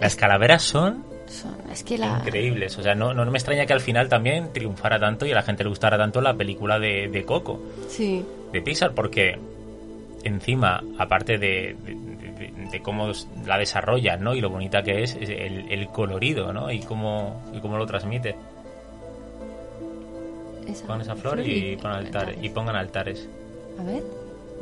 Las 0.00 0.16
calaveras 0.16 0.62
son 0.62 1.02
Son- 1.02 1.13
es 1.74 1.84
que 1.84 1.98
la... 1.98 2.18
increíbles. 2.24 2.78
O 2.78 2.82
sea, 2.82 2.94
no, 2.94 3.12
no 3.12 3.24
me 3.30 3.36
extraña 3.38 3.66
que 3.66 3.72
al 3.74 3.80
final 3.80 4.08
también 4.08 4.52
triunfara 4.52 4.98
tanto 4.98 5.26
y 5.26 5.32
a 5.32 5.34
la 5.34 5.42
gente 5.42 5.62
le 5.64 5.68
gustara 5.70 5.98
tanto 5.98 6.20
la 6.20 6.34
película 6.34 6.78
de, 6.78 7.08
de 7.08 7.24
Coco. 7.24 7.60
Sí, 7.88 8.24
de 8.52 8.62
Pixar 8.62 8.92
porque 8.94 9.38
encima, 10.22 10.82
aparte 10.98 11.36
de, 11.38 11.76
de- 11.84 12.80
cómo 12.82 13.10
la 13.46 13.56
desarrolla 13.58 14.16
¿no? 14.16 14.34
y 14.34 14.40
lo 14.40 14.50
bonita 14.50 14.82
que 14.82 15.02
es, 15.04 15.14
es 15.14 15.28
el, 15.28 15.70
el 15.70 15.88
colorido 15.88 16.52
¿no? 16.52 16.70
y, 16.72 16.80
cómo, 16.80 17.40
y 17.54 17.60
cómo 17.60 17.76
lo 17.78 17.86
transmite. 17.86 18.34
esa, 20.66 20.86
Pon 20.86 21.00
esa 21.00 21.14
flor 21.14 21.40
y, 21.40 21.76
pon 21.76 21.92
altares, 21.92 22.36
y 22.42 22.48
pongan 22.48 22.76
altares. 22.76 23.28
A 23.78 23.84
ver, 23.84 24.02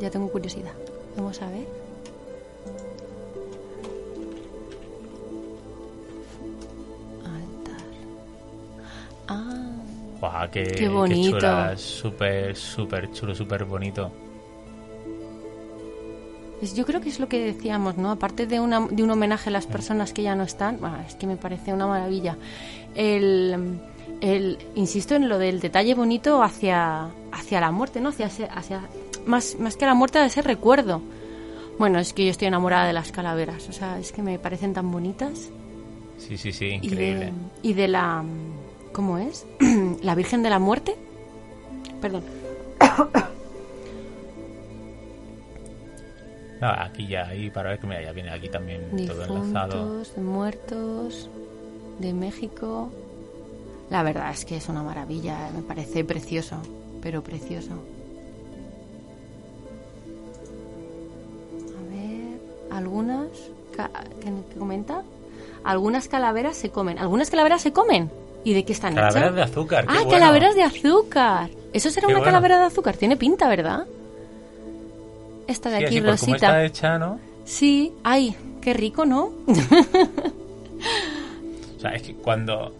ya 0.01 0.11
tengo 0.11 0.29
curiosidad. 0.31 0.73
Vamos 1.17 1.41
a 1.43 1.49
ver. 1.51 1.67
Guau, 10.33 10.51
qué, 10.51 10.65
Qué 10.65 10.89
bonito. 10.89 11.31
chula, 11.39 11.77
súper, 11.77 12.57
súper 12.57 13.13
chulo, 13.13 13.35
súper 13.35 13.65
bonito. 13.65 14.11
pues 16.59 16.75
yo 16.77 16.87
creo 16.87 17.01
que 17.01 17.09
es 17.09 17.19
lo 17.19 17.29
que 17.29 17.41
decíamos, 17.45 17.97
¿no? 17.97 18.13
Aparte 18.13 18.47
de, 18.47 18.61
una, 18.61 18.87
de 18.89 19.03
un 19.03 19.11
homenaje 19.11 19.51
a 19.51 19.53
las 19.53 19.67
personas 19.67 20.13
que 20.13 20.23
ya 20.23 20.37
no 20.37 20.45
están, 20.45 20.79
bueno, 20.79 20.97
es 21.07 21.17
que 21.17 21.27
me 21.27 21.37
parece 21.37 21.73
una 21.73 21.89
maravilla. 21.89 22.37
El, 22.95 23.81
el, 24.21 24.59
insisto 24.77 25.17
en 25.17 25.29
lo 25.29 25.39
del 25.39 25.59
detalle 25.59 25.95
bonito 25.97 26.41
hacia, 26.41 27.09
hacia 27.33 27.61
la 27.61 27.73
muerte, 27.73 28.01
¿no? 28.01 28.11
Hacia, 28.11 28.27
ese- 28.27 28.49
hacia 28.49 28.81
más, 29.27 29.57
más 29.59 29.77
que 29.77 29.87
la 29.87 29.95
muerte, 29.95 30.19
a 30.21 30.27
ese 30.27 30.41
recuerdo. 30.41 31.03
Bueno, 31.81 31.99
es 31.99 32.13
que 32.13 32.27
yo 32.27 32.31
estoy 32.31 32.47
enamorada 32.47 32.87
de 32.87 32.93
las 32.93 33.11
calaveras, 33.11 33.69
o 33.69 33.73
sea, 33.73 33.99
es 33.99 34.13
que 34.13 34.23
me 34.23 34.39
parecen 34.39 34.73
tan 34.73 34.89
bonitas. 34.93 35.49
Sí, 36.17 36.39
sí, 36.39 36.53
sí, 36.53 36.67
Y 36.81 36.87
increíble. 36.87 37.25
de, 37.27 37.33
y 37.65 37.73
de 37.73 37.89
la... 37.89 38.23
¿Cómo 38.93 39.19
es? 39.19 39.47
¿La 40.03 40.15
Virgen 40.15 40.43
de 40.43 40.51
la 40.51 40.59
Muerte? 40.59 40.97
Perdón. 42.01 42.23
No, 46.61 46.69
aquí 46.79 47.07
ya, 47.09 47.27
ahí 47.29 47.51
para 47.51 47.71
ver 47.71 47.79
que 47.79 47.87
mira, 47.87 48.03
ya 48.03 48.13
viene 48.13 48.31
aquí 48.31 48.49
también 48.49 48.83
todo 49.07 49.25
enlazado. 49.25 49.79
Difuntos, 49.99 50.15
de 50.17 50.23
muertos, 50.23 51.31
de 51.99 52.13
México. 52.13 52.91
La 53.91 54.03
verdad 54.03 54.31
es 54.31 54.45
que 54.45 54.57
es 54.57 54.69
una 54.69 54.83
maravilla, 54.83 55.51
me 55.55 55.63
parece 55.63 56.05
precioso, 56.05 56.57
pero 57.03 57.23
precioso. 57.23 57.73
A 61.79 61.83
ver, 61.95 62.41
algunas 62.71 63.29
ca- 63.77 63.91
¿qué, 64.21 64.33
qué 64.53 64.59
comenta? 64.59 65.03
Algunas 65.65 66.09
calaveras 66.09 66.57
se 66.57 66.71
comen. 66.71 66.99
¿Algunas 66.99 67.31
calaveras 67.31 67.63
se 67.63 67.73
comen? 67.73 68.11
¿Y 68.45 68.55
de 68.55 68.65
qué 68.65 68.73
están 68.73 68.95
Calaveras 68.95 69.23
hechas? 69.25 69.35
de 69.37 69.43
azúcar. 69.43 69.85
qué 69.87 69.91
Ah, 69.93 69.95
bueno. 70.05 70.11
calaveras 70.11 70.55
de 70.55 70.63
azúcar. 70.63 71.51
Eso 71.73 71.91
será 71.91 72.07
Qué 72.07 72.13
una 72.13 72.19
bueno. 72.21 72.33
calavera 72.33 72.59
de 72.61 72.65
azúcar. 72.67 72.97
Tiene 72.97 73.17
pinta, 73.17 73.49
¿verdad? 73.49 73.87
Esta 75.47 75.71
de 75.71 75.79
Sí, 75.79 75.85
aquí, 75.85 75.95
así, 75.97 76.01
cómo 76.01 76.11
rosita. 76.13 76.35
está 76.35 76.65
hecha, 76.65 76.99
¿no? 76.99 77.19
Sí. 77.45 77.93
Ay, 78.03 78.37
qué 78.61 78.73
rico, 78.75 79.05
¿no? 79.05 79.33
O 81.77 81.81
sea, 81.81 81.91
es 81.95 82.03
que 82.03 82.15
cuando. 82.15 82.75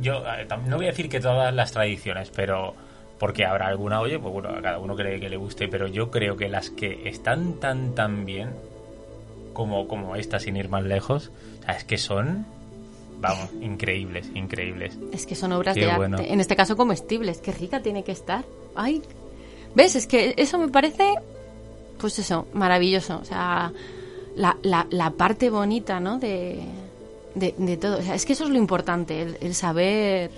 Yo 0.00 0.22
no 0.66 0.76
voy 0.76 0.86
a 0.86 0.90
decir 0.90 1.08
que 1.08 1.20
todas 1.20 1.54
las 1.54 1.72
tradiciones, 1.72 2.30
pero. 2.34 2.74
Porque 3.18 3.44
habrá 3.44 3.66
alguna, 3.66 4.00
oye, 4.00 4.18
pues 4.18 4.32
bueno, 4.32 4.48
a 4.48 4.62
cada 4.62 4.78
uno 4.78 4.94
le, 4.96 5.20
que 5.20 5.28
le 5.28 5.36
guste, 5.36 5.68
pero 5.68 5.86
yo 5.86 6.10
creo 6.10 6.36
que 6.38 6.48
las 6.48 6.70
que 6.70 7.06
están 7.06 7.60
tan, 7.60 7.94
tan 7.94 8.24
bien 8.24 8.54
como, 9.52 9.86
como 9.88 10.16
esta, 10.16 10.38
sin 10.40 10.56
ir 10.56 10.70
más 10.70 10.84
lejos, 10.84 11.30
o 11.60 11.64
sea, 11.64 11.74
es 11.76 11.84
que 11.84 11.98
son. 11.98 12.46
Vamos, 13.20 13.50
increíbles, 13.60 14.30
increíbles. 14.34 14.96
Es 15.12 15.26
que 15.26 15.34
son 15.34 15.52
obras 15.52 15.74
Qué 15.74 15.86
de 15.86 15.94
bueno. 15.96 16.16
arte. 16.16 16.32
En 16.32 16.40
este 16.40 16.56
caso 16.56 16.76
comestibles. 16.76 17.38
Qué 17.38 17.52
rica 17.52 17.80
tiene 17.80 18.02
que 18.02 18.12
estar. 18.12 18.44
Ay. 18.74 19.02
¿Ves? 19.74 19.94
Es 19.94 20.06
que 20.06 20.34
eso 20.36 20.58
me 20.58 20.68
parece, 20.68 21.14
pues 21.98 22.18
eso, 22.18 22.48
maravilloso. 22.54 23.18
O 23.20 23.24
sea, 23.24 23.72
la, 24.36 24.56
la, 24.62 24.86
la 24.90 25.10
parte 25.10 25.50
bonita, 25.50 26.00
¿no? 26.00 26.18
De, 26.18 26.60
de, 27.34 27.54
de 27.56 27.76
todo. 27.76 27.98
O 27.98 28.02
sea, 28.02 28.14
es 28.14 28.24
que 28.24 28.32
eso 28.32 28.44
es 28.44 28.50
lo 28.50 28.56
importante, 28.58 29.22
el, 29.22 29.36
el 29.40 29.54
saber 29.54 30.30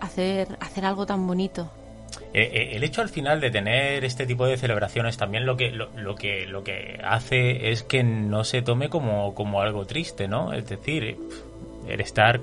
hacer, 0.00 0.56
hacer 0.60 0.84
algo 0.84 1.04
tan 1.04 1.26
bonito. 1.26 1.70
Eh, 2.32 2.50
eh, 2.52 2.76
el 2.76 2.84
hecho 2.84 3.02
al 3.02 3.08
final 3.08 3.40
de 3.40 3.50
tener 3.50 4.04
este 4.04 4.26
tipo 4.26 4.46
de 4.46 4.56
celebraciones 4.56 5.16
también 5.16 5.46
lo 5.46 5.56
que 5.56 5.70
lo, 5.70 5.88
lo 5.96 6.14
que 6.14 6.46
lo 6.46 6.64
que 6.64 7.00
hace 7.04 7.70
es 7.70 7.82
que 7.82 8.02
no 8.04 8.44
se 8.44 8.62
tome 8.62 8.88
como, 8.88 9.34
como 9.34 9.60
algo 9.60 9.86
triste, 9.86 10.28
¿no? 10.28 10.52
Es 10.52 10.68
decir, 10.68 11.18
el 11.88 12.00
estar 12.00 12.40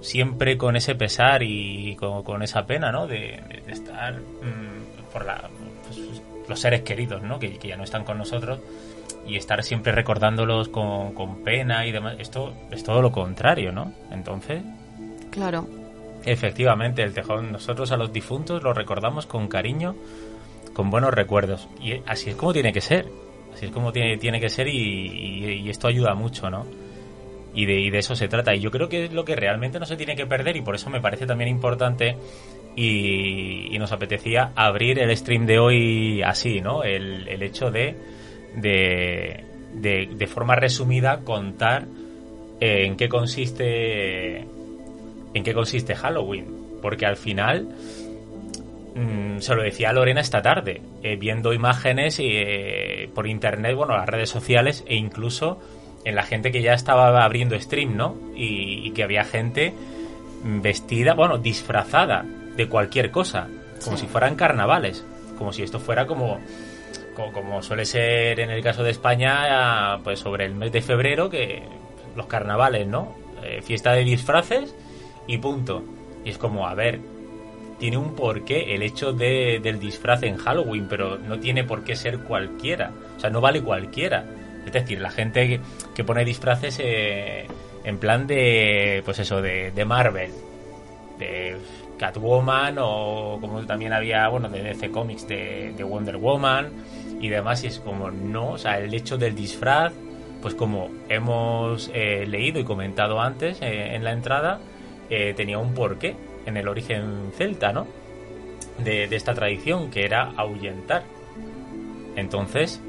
siempre 0.00 0.56
con 0.56 0.76
ese 0.76 0.94
pesar 0.94 1.42
y 1.42 1.94
con, 1.96 2.22
con 2.22 2.42
esa 2.42 2.66
pena, 2.66 2.90
¿no? 2.90 3.06
De, 3.06 3.40
de 3.66 3.72
estar 3.72 4.14
mm, 4.14 5.12
por 5.12 5.24
la, 5.26 5.48
pues, 5.86 6.22
los 6.48 6.58
seres 6.60 6.82
queridos, 6.82 7.22
¿no? 7.22 7.38
Que, 7.38 7.58
que 7.58 7.68
ya 7.68 7.76
no 7.76 7.84
están 7.84 8.04
con 8.04 8.16
nosotros 8.18 8.60
y 9.26 9.36
estar 9.36 9.62
siempre 9.62 9.92
recordándolos 9.92 10.68
con, 10.68 11.12
con 11.12 11.42
pena 11.44 11.86
y 11.86 11.92
demás. 11.92 12.16
Esto 12.18 12.54
es 12.70 12.82
todo 12.82 13.02
lo 13.02 13.12
contrario, 13.12 13.72
¿no? 13.72 13.92
Entonces, 14.10 14.62
Claro. 15.30 15.68
Efectivamente, 16.24 17.02
el 17.02 17.14
tejón. 17.14 17.52
Nosotros 17.52 17.92
a 17.92 17.96
los 17.96 18.12
difuntos 18.12 18.62
los 18.62 18.76
recordamos 18.76 19.26
con 19.26 19.46
cariño, 19.48 19.94
con 20.74 20.90
buenos 20.90 21.14
recuerdos. 21.14 21.68
Y 21.80 21.94
así 22.04 22.30
es 22.30 22.36
como 22.36 22.52
tiene 22.52 22.72
que 22.72 22.80
ser. 22.80 23.06
Así 23.54 23.66
es 23.66 23.70
como 23.72 23.92
tiene, 23.92 24.16
tiene 24.18 24.40
que 24.40 24.50
ser 24.50 24.66
y, 24.68 24.72
y- 24.76 25.52
y 25.60 25.70
esto 25.70 25.86
ayuda 25.88 26.14
mucho, 26.14 26.50
¿no? 26.50 26.66
Y 27.52 27.66
de, 27.66 27.80
y 27.80 27.90
de 27.90 27.98
eso 27.98 28.14
se 28.14 28.28
trata. 28.28 28.54
Y 28.54 28.60
yo 28.60 28.70
creo 28.70 28.88
que 28.88 29.06
es 29.06 29.12
lo 29.12 29.24
que 29.24 29.34
realmente 29.36 29.80
no 29.80 29.86
se 29.86 29.96
tiene 29.96 30.14
que 30.14 30.26
perder 30.26 30.56
y 30.56 30.62
por 30.62 30.74
eso 30.74 30.88
me 30.90 31.00
parece 31.00 31.26
también 31.26 31.50
importante 31.50 32.16
y, 32.76 33.74
y 33.74 33.78
nos 33.78 33.92
apetecía 33.92 34.52
abrir 34.54 34.98
el 34.98 35.16
stream 35.16 35.46
de 35.46 35.58
hoy 35.58 36.22
así, 36.22 36.60
¿no? 36.60 36.84
El, 36.84 37.26
el 37.28 37.42
hecho 37.42 37.70
de, 37.70 37.96
de, 38.54 39.44
de, 39.74 40.08
de 40.14 40.26
forma 40.26 40.54
resumida 40.54 41.20
contar 41.24 41.86
eh, 42.60 42.86
en 42.86 42.96
qué 42.96 43.08
consiste 43.08 44.46
en 45.32 45.44
qué 45.44 45.54
consiste 45.54 45.94
Halloween. 45.94 46.46
Porque 46.82 47.06
al 47.06 47.16
final, 47.16 47.68
mm, 48.94 49.38
se 49.38 49.54
lo 49.54 49.62
decía 49.62 49.90
a 49.90 49.92
Lorena 49.92 50.20
esta 50.20 50.42
tarde, 50.42 50.80
eh, 51.02 51.16
viendo 51.16 51.52
imágenes 51.52 52.18
eh, 52.20 53.08
por 53.14 53.26
internet, 53.26 53.74
bueno, 53.76 53.96
las 53.96 54.08
redes 54.08 54.30
sociales 54.30 54.84
e 54.86 54.96
incluso 54.96 55.58
en 56.04 56.14
la 56.14 56.22
gente 56.22 56.50
que 56.52 56.62
ya 56.62 56.72
estaba 56.74 57.24
abriendo 57.24 57.58
stream, 57.60 57.96
¿no? 57.96 58.16
Y, 58.34 58.86
y 58.86 58.90
que 58.92 59.02
había 59.02 59.24
gente 59.24 59.74
vestida, 60.44 61.14
bueno, 61.14 61.38
disfrazada 61.38 62.24
de 62.56 62.68
cualquier 62.68 63.10
cosa, 63.10 63.48
como 63.84 63.96
Sí. 63.96 64.02
si 64.02 64.08
fueran 64.08 64.34
carnavales, 64.36 65.04
como 65.38 65.52
si 65.52 65.62
esto 65.62 65.78
fuera 65.78 66.06
como 66.06 66.38
co- 67.14 67.32
como 67.32 67.62
suele 67.62 67.84
ser 67.84 68.40
en 68.40 68.50
el 68.50 68.62
caso 68.62 68.82
de 68.82 68.90
España, 68.90 69.98
pues 70.02 70.18
sobre 70.20 70.46
el 70.46 70.54
mes 70.54 70.72
de 70.72 70.82
febrero, 70.82 71.28
que 71.30 71.62
los 72.16 72.26
carnavales, 72.26 72.86
¿no? 72.86 73.14
Eh, 73.42 73.60
fiesta 73.62 73.92
de 73.92 74.04
disfraces 74.04 74.74
y 75.26 75.38
punto. 75.38 75.82
Y 76.24 76.30
es 76.30 76.38
como, 76.38 76.66
a 76.66 76.74
ver, 76.74 77.00
tiene 77.78 77.96
un 77.96 78.14
porqué 78.14 78.74
el 78.74 78.82
hecho 78.82 79.12
de, 79.12 79.60
del 79.62 79.78
disfraz 79.80 80.22
en 80.22 80.36
Halloween, 80.36 80.86
pero 80.88 81.18
no 81.18 81.38
tiene 81.38 81.64
por 81.64 81.84
qué 81.84 81.96
ser 81.96 82.18
cualquiera. 82.20 82.90
O 83.16 83.20
sea, 83.20 83.30
no 83.30 83.40
vale 83.40 83.62
cualquiera. 83.62 84.24
Es 84.66 84.72
decir, 84.72 85.00
la 85.00 85.10
gente 85.10 85.60
que, 85.94 86.04
pone 86.04 86.24
disfraces 86.24 86.78
eh, 86.80 87.46
en 87.84 87.98
plan 87.98 88.26
de, 88.26 89.02
pues 89.04 89.18
eso, 89.18 89.42
de, 89.42 89.70
de 89.70 89.84
Marvel, 89.84 90.30
de 91.18 91.56
Catwoman 91.98 92.76
o 92.78 93.38
como 93.40 93.60
también 93.66 93.92
había, 93.92 94.28
bueno, 94.28 94.48
de 94.48 94.62
DC 94.62 94.90
Comics 94.90 95.26
de, 95.28 95.74
de 95.76 95.84
Wonder 95.84 96.16
Woman 96.16 96.70
y 97.20 97.28
demás, 97.28 97.64
y 97.64 97.66
es 97.66 97.80
como 97.80 98.10
no, 98.10 98.52
o 98.52 98.58
sea, 98.58 98.78
el 98.78 98.92
hecho 98.94 99.18
del 99.18 99.34
disfraz, 99.34 99.92
pues 100.40 100.54
como 100.54 100.90
hemos 101.08 101.90
eh, 101.92 102.24
leído 102.26 102.60
y 102.60 102.64
comentado 102.64 103.20
antes 103.20 103.60
eh, 103.60 103.94
en 103.94 104.04
la 104.04 104.12
entrada, 104.12 104.60
tenía 105.36 105.58
un 105.58 105.74
porqué 105.74 106.14
en 106.46 106.56
el 106.56 106.68
origen 106.68 107.32
celta, 107.36 107.72
¿no? 107.72 107.88
De, 108.78 109.08
de 109.08 109.16
esta 109.16 109.34
tradición, 109.34 109.90
que 109.90 110.04
era 110.04 110.30
ahuyentar. 110.36 111.02
Entonces, 112.14 112.80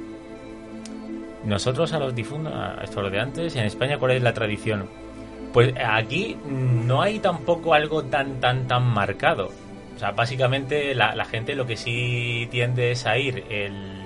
nosotros 1.44 1.94
a 1.94 2.00
los 2.00 2.16
difuntos, 2.16 2.54
a 2.54 2.82
esto 2.84 3.02
lo 3.02 3.10
de 3.10 3.20
antes, 3.20 3.56
en 3.56 3.66
España, 3.66 3.98
¿cuál 3.98 4.12
es 4.12 4.22
la 4.22 4.34
tradición? 4.34 4.88
Pues 5.54 5.74
aquí 5.84 6.38
no 6.46 7.02
hay 7.02 7.20
tampoco 7.20 7.74
algo 7.74 8.04
tan, 8.04 8.40
tan, 8.40 8.68
tan 8.68 8.84
marcado. 8.84 9.52
O 9.96 10.00
sea, 10.00 10.12
básicamente 10.12 10.96
la, 10.96 11.26
gente 11.26 11.56
lo 11.56 11.66
que 11.66 11.78
sí 11.78 12.48
tiende 12.50 12.92
es 12.92 13.06
a 13.06 13.18
ir 13.18 13.44
el, 13.50 14.04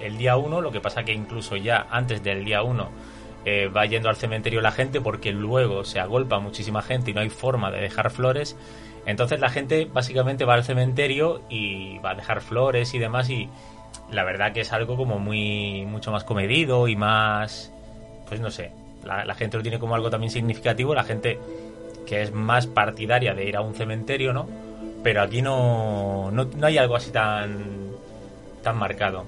el 0.00 0.18
día 0.18 0.36
1, 0.36 0.60
lo 0.60 0.72
que 0.72 0.80
pasa 0.80 1.04
que 1.04 1.12
incluso 1.12 1.56
ya 1.56 1.86
antes 1.90 2.22
del 2.22 2.44
día 2.44 2.62
1 2.62 2.88
eh, 3.44 3.68
va 3.68 3.86
yendo 3.86 4.08
al 4.08 4.16
cementerio 4.16 4.60
la 4.60 4.72
gente 4.72 5.00
porque 5.00 5.32
luego 5.32 5.84
se 5.84 6.00
agolpa 6.00 6.38
muchísima 6.38 6.82
gente 6.82 7.12
y 7.12 7.14
no 7.14 7.20
hay 7.20 7.30
forma 7.30 7.70
de 7.70 7.80
dejar 7.80 8.10
flores. 8.10 8.56
Entonces 9.06 9.40
la 9.40 9.48
gente 9.48 9.88
básicamente 9.90 10.44
va 10.44 10.54
al 10.54 10.64
cementerio 10.64 11.40
y 11.48 11.98
va 12.00 12.10
a 12.10 12.14
dejar 12.14 12.42
flores 12.42 12.92
y 12.92 12.98
demás 12.98 13.30
y 13.30 13.48
la 14.10 14.24
verdad 14.24 14.52
que 14.52 14.60
es 14.60 14.72
algo 14.72 14.96
como 14.96 15.18
muy 15.18 15.84
mucho 15.86 16.10
más 16.10 16.24
comedido 16.24 16.88
y 16.88 16.96
más 16.96 17.72
pues 18.28 18.40
no 18.40 18.50
sé 18.50 18.70
la, 19.04 19.34
gente 19.34 19.56
lo 19.56 19.62
tiene 19.62 19.78
como 19.78 19.94
algo 19.94 20.10
también 20.10 20.30
significativo 20.30 20.94
la 20.94 21.04
gente 21.04 21.38
que 22.06 22.22
es 22.22 22.32
más 22.32 22.66
partidaria 22.66 23.34
de 23.34 23.44
ir 23.44 23.56
a 23.56 23.60
un 23.60 23.74
cementerio 23.74 24.32
no 24.32 24.46
pero 25.02 25.22
aquí 25.22 25.42
no 25.42 26.30
no, 26.30 26.44
no 26.44 26.66
hay 26.66 26.78
algo 26.78 26.96
así 26.96 27.10
tan 27.10 27.88
tan 28.62 28.76
marcado. 28.76 29.24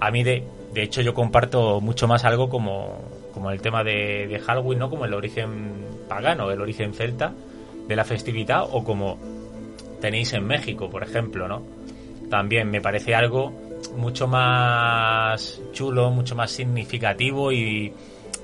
A 0.00 0.10
mí 0.10 0.22
de 0.22 0.44
de 0.72 0.82
hecho 0.82 1.00
yo 1.00 1.14
comparto 1.14 1.80
mucho 1.80 2.06
más 2.06 2.24
algo 2.24 2.48
como 2.48 3.00
como 3.32 3.50
el 3.50 3.60
tema 3.60 3.82
de 3.82 4.40
Halloween 4.44 4.78
no 4.78 4.90
como 4.90 5.04
el 5.06 5.14
origen 5.14 5.86
pagano 6.08 6.50
el 6.50 6.60
origen 6.60 6.92
celta 6.92 7.32
de 7.88 7.96
la 7.96 8.04
festividad 8.04 8.64
o 8.70 8.84
como 8.84 9.18
tenéis 10.00 10.32
en 10.34 10.46
México 10.46 10.90
por 10.90 11.02
ejemplo 11.02 11.48
no 11.48 11.62
también 12.28 12.70
me 12.70 12.80
parece 12.80 13.14
algo 13.14 13.52
mucho 13.96 14.26
más 14.26 15.60
chulo, 15.72 16.10
mucho 16.10 16.34
más 16.34 16.50
significativo 16.50 17.52
y, 17.52 17.92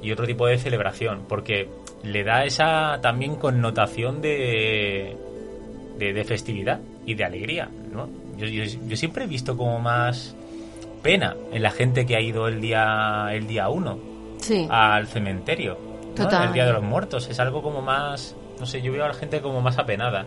y 0.02 0.12
otro 0.12 0.26
tipo 0.26 0.46
de 0.46 0.58
celebración, 0.58 1.24
porque 1.28 1.68
le 2.02 2.24
da 2.24 2.44
esa 2.44 2.98
también 3.00 3.36
connotación 3.36 4.20
de, 4.20 5.16
de, 5.98 6.12
de 6.12 6.24
festividad 6.24 6.80
y 7.06 7.14
de 7.14 7.24
alegría, 7.24 7.68
¿no? 7.92 8.08
Yo, 8.36 8.46
yo, 8.46 8.64
yo 8.64 8.96
siempre 8.96 9.24
he 9.24 9.26
visto 9.26 9.56
como 9.56 9.78
más 9.78 10.34
pena 11.02 11.36
en 11.52 11.62
la 11.62 11.70
gente 11.70 12.06
que 12.06 12.16
ha 12.16 12.20
ido 12.20 12.46
el 12.48 12.60
día 12.60 13.26
el 13.32 13.46
día 13.46 13.68
uno 13.68 13.98
Sí. 14.38 14.66
al 14.70 15.06
cementerio, 15.06 15.76
el 16.16 16.52
día 16.52 16.66
de 16.66 16.72
los 16.72 16.82
muertos, 16.82 17.28
es 17.28 17.38
algo 17.38 17.62
como 17.62 17.80
más, 17.82 18.34
no 18.58 18.66
sé, 18.66 18.82
yo 18.82 18.90
veo 18.92 19.04
a 19.04 19.08
la 19.08 19.14
gente 19.14 19.40
como 19.40 19.60
más 19.60 19.78
apenada, 19.78 20.26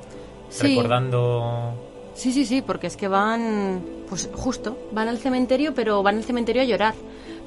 Sí. 0.49 0.67
recordando 0.69 1.84
Sí, 2.15 2.31
sí, 2.31 2.45
sí, 2.45 2.61
porque 2.61 2.87
es 2.87 2.95
que 2.97 3.07
van, 3.07 3.81
pues 4.09 4.29
justo, 4.33 4.77
van 4.91 5.07
al 5.09 5.17
cementerio, 5.17 5.73
pero 5.75 6.01
van 6.01 6.15
al 6.17 6.23
cementerio 6.23 6.61
a 6.61 6.65
llorar. 6.65 6.95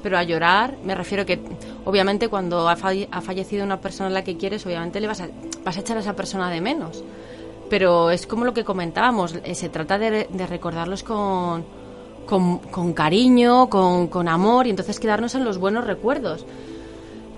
Pero 0.01 0.17
a 0.17 0.23
llorar, 0.23 0.75
me 0.85 0.95
refiero 0.95 1.25
que, 1.25 1.39
obviamente, 1.83 2.29
cuando 2.29 2.69
ha, 2.69 2.77
falle- 2.77 3.09
ha 3.11 3.19
fallecido 3.19 3.65
una 3.65 3.81
persona 3.81 4.07
a 4.07 4.11
la 4.13 4.23
que 4.23 4.37
quieres, 4.37 4.65
obviamente 4.65 5.01
le 5.01 5.07
vas 5.07 5.19
a, 5.21 5.27
vas 5.65 5.75
a 5.75 5.81
echar 5.81 5.97
a 5.97 5.99
esa 5.99 6.15
persona 6.15 6.49
de 6.49 6.61
menos. 6.61 7.03
Pero 7.69 8.09
es 8.11 8.25
como 8.25 8.45
lo 8.45 8.53
que 8.53 8.63
comentábamos, 8.63 9.35
eh, 9.43 9.55
se 9.55 9.67
trata 9.69 9.97
de, 9.99 10.27
de 10.31 10.47
recordarlos 10.47 11.03
con, 11.03 11.65
con, 12.25 12.59
con 12.59 12.93
cariño, 12.93 13.69
con, 13.69 14.07
con 14.07 14.27
amor, 14.29 14.67
y 14.67 14.69
entonces 14.69 14.99
quedarnos 14.99 15.35
en 15.35 15.43
los 15.43 15.57
buenos 15.57 15.85
recuerdos. 15.85 16.45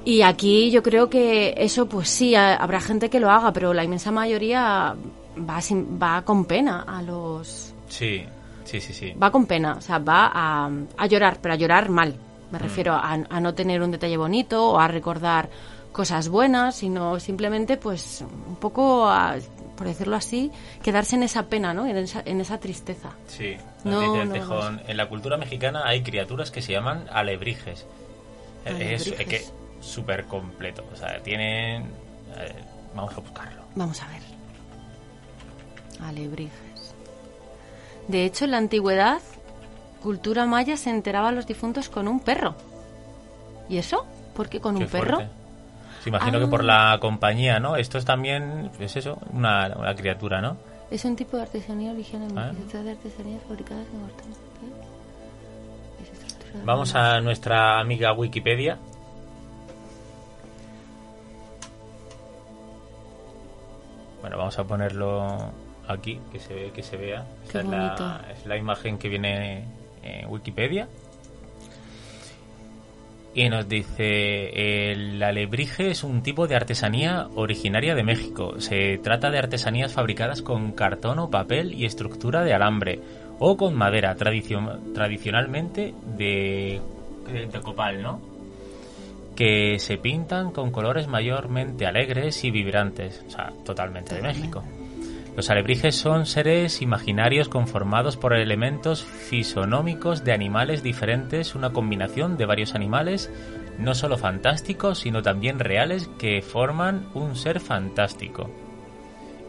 Y 0.05 0.21
aquí 0.21 0.69
yo 0.69 0.83
creo 0.83 1.09
que 1.09 1.53
eso, 1.57 1.87
pues 1.87 2.09
sí, 2.09 2.35
ha- 2.35 2.55
habrá 2.57 2.79
gente 2.81 3.09
que 3.09 3.19
lo 3.19 3.31
haga, 3.31 3.53
pero 3.53 3.73
la 3.73 3.83
inmensa 3.83 4.11
mayoría 4.11 4.95
va, 5.37 5.61
sin- 5.61 5.99
va 6.01 6.21
con 6.23 6.45
pena 6.45 6.83
a 6.87 7.01
los... 7.01 7.73
Sí, 7.87 8.25
sí, 8.65 8.79
sí, 8.81 8.93
sí. 8.93 9.13
Va 9.13 9.31
con 9.31 9.45
pena, 9.45 9.73
o 9.77 9.81
sea, 9.81 9.99
va 9.99 10.31
a, 10.33 10.69
a 10.97 11.05
llorar, 11.07 11.37
pero 11.41 11.53
a 11.53 11.57
llorar 11.57 11.89
mal. 11.89 12.15
Me 12.51 12.59
refiero 12.59 12.93
a, 12.93 13.11
a 13.13 13.39
no 13.39 13.53
tener 13.53 13.81
un 13.81 13.91
detalle 13.91 14.17
bonito 14.17 14.71
o 14.71 14.79
a 14.79 14.87
recordar 14.87 15.49
cosas 15.93 16.27
buenas, 16.29 16.75
sino 16.75 17.19
simplemente, 17.19 17.77
pues, 17.77 18.23
un 18.47 18.55
poco, 18.57 19.07
a- 19.09 19.35
por 19.77 19.87
decirlo 19.87 20.15
así, 20.15 20.51
quedarse 20.83 21.15
en 21.15 21.23
esa 21.23 21.43
pena, 21.47 21.73
¿no? 21.73 21.85
En 21.87 21.97
esa, 21.97 22.21
en 22.25 22.39
esa 22.41 22.59
tristeza. 22.59 23.09
Sí, 23.27 23.55
No, 23.83 24.29
tejón. 24.31 24.81
En 24.87 24.95
la 24.97 25.07
cultura 25.09 25.37
mexicana 25.37 25.83
hay 25.85 26.03
criaturas 26.03 26.51
que 26.51 26.61
se 26.61 26.71
llaman 26.73 27.05
alebrijes. 27.11 27.85
Eh, 28.65 28.93
Es, 28.95 29.07
es 29.07 29.25
que 29.25 29.43
súper 29.79 30.25
completo. 30.25 30.83
O 30.93 30.95
sea, 30.95 31.21
tienen. 31.23 31.83
eh, 32.37 32.53
vamos 32.95 33.13
a 33.17 33.21
buscarlo. 33.21 33.61
Vamos 33.75 34.01
a 34.03 34.07
ver. 34.09 34.21
Alebrijes. 36.05 36.93
De 38.07 38.25
hecho, 38.25 38.45
en 38.45 38.51
la 38.51 38.57
antigüedad, 38.57 39.19
cultura 40.01 40.45
maya 40.45 40.75
se 40.77 40.89
enteraba 40.89 41.29
a 41.29 41.31
los 41.31 41.45
difuntos 41.47 41.89
con 41.89 42.07
un 42.07 42.19
perro. 42.19 42.55
¿Y 43.69 43.77
eso? 43.77 44.05
¿Por 44.35 44.49
qué 44.49 44.59
con 44.59 44.77
Qué 44.77 44.83
un 44.85 44.89
perro? 44.89 45.19
Se 46.03 46.09
imagino 46.09 46.37
Ah. 46.37 46.41
que 46.41 46.47
por 46.47 46.63
la 46.63 46.97
compañía, 46.99 47.59
¿no? 47.59 47.75
Esto 47.75 47.97
es 47.99 48.05
también, 48.05 48.71
es 48.79 48.95
eso, 48.95 49.19
una, 49.33 49.67
una 49.77 49.95
criatura, 49.95 50.41
¿no? 50.41 50.57
Es 50.89 51.05
un 51.05 51.15
tipo 51.15 51.37
de 51.37 51.43
artesanía 51.43 51.91
original 51.91 52.31
Ah. 52.35 52.51
de 52.51 52.91
artesanía 52.91 53.37
fabricadas 53.47 53.85
en 53.93 54.01
mortales 54.01 54.37
Vamos 56.65 56.95
a 56.95 57.21
nuestra 57.21 57.79
amiga 57.79 58.11
Wikipedia. 58.11 58.77
Bueno, 64.21 64.37
vamos 64.37 64.59
a 64.59 64.63
ponerlo 64.65 65.51
aquí, 65.91 66.19
que 66.31 66.39
se 66.39 66.53
ve, 66.53 66.71
que 66.73 66.83
se 66.83 66.97
vea. 66.97 67.25
Esta 67.45 67.59
es 67.59 67.65
la, 67.67 68.25
es 68.39 68.45
la 68.45 68.57
imagen 68.57 68.97
que 68.97 69.09
viene 69.09 69.65
en 70.03 70.27
Wikipedia. 70.29 70.87
Y 73.33 73.47
nos 73.47 73.67
dice, 73.69 74.91
el 74.91 75.23
alebrije 75.23 75.89
es 75.89 76.03
un 76.03 76.21
tipo 76.21 76.47
de 76.47 76.55
artesanía 76.57 77.27
originaria 77.35 77.95
de 77.95 78.03
México. 78.03 78.59
Se 78.59 78.97
trata 78.97 79.29
de 79.31 79.37
artesanías 79.39 79.93
fabricadas 79.93 80.41
con 80.41 80.73
cartón 80.73 81.17
o 81.19 81.29
papel 81.29 81.73
y 81.73 81.85
estructura 81.85 82.43
de 82.43 82.53
alambre 82.53 82.99
o 83.39 83.55
con 83.55 83.73
madera, 83.73 84.13
tradicio- 84.15 84.79
tradicionalmente 84.93 85.93
de, 86.17 86.81
de, 87.31 87.59
copal, 87.61 88.01
¿no? 88.01 88.19
Que 89.33 89.79
se 89.79 89.97
pintan 89.97 90.51
con 90.51 90.71
colores 90.71 91.07
mayormente 91.07 91.85
alegres 91.85 92.43
y 92.43 92.51
vibrantes. 92.51 93.23
O 93.27 93.31
sea, 93.31 93.53
totalmente 93.63 94.13
de. 94.15 94.21
México. 94.23 94.61
Los 95.35 95.49
alebrijes 95.49 95.95
son 95.95 96.25
seres 96.25 96.81
imaginarios 96.81 97.47
conformados 97.47 98.17
por 98.17 98.33
elementos 98.33 99.03
fisonómicos 99.03 100.25
de 100.25 100.33
animales 100.33 100.83
diferentes, 100.83 101.55
una 101.55 101.71
combinación 101.71 102.35
de 102.35 102.45
varios 102.45 102.75
animales, 102.75 103.31
no 103.79 103.95
solo 103.95 104.17
fantásticos, 104.17 104.99
sino 104.99 105.21
también 105.21 105.59
reales, 105.59 106.09
que 106.19 106.41
forman 106.41 107.07
un 107.13 107.37
ser 107.37 107.61
fantástico. 107.61 108.49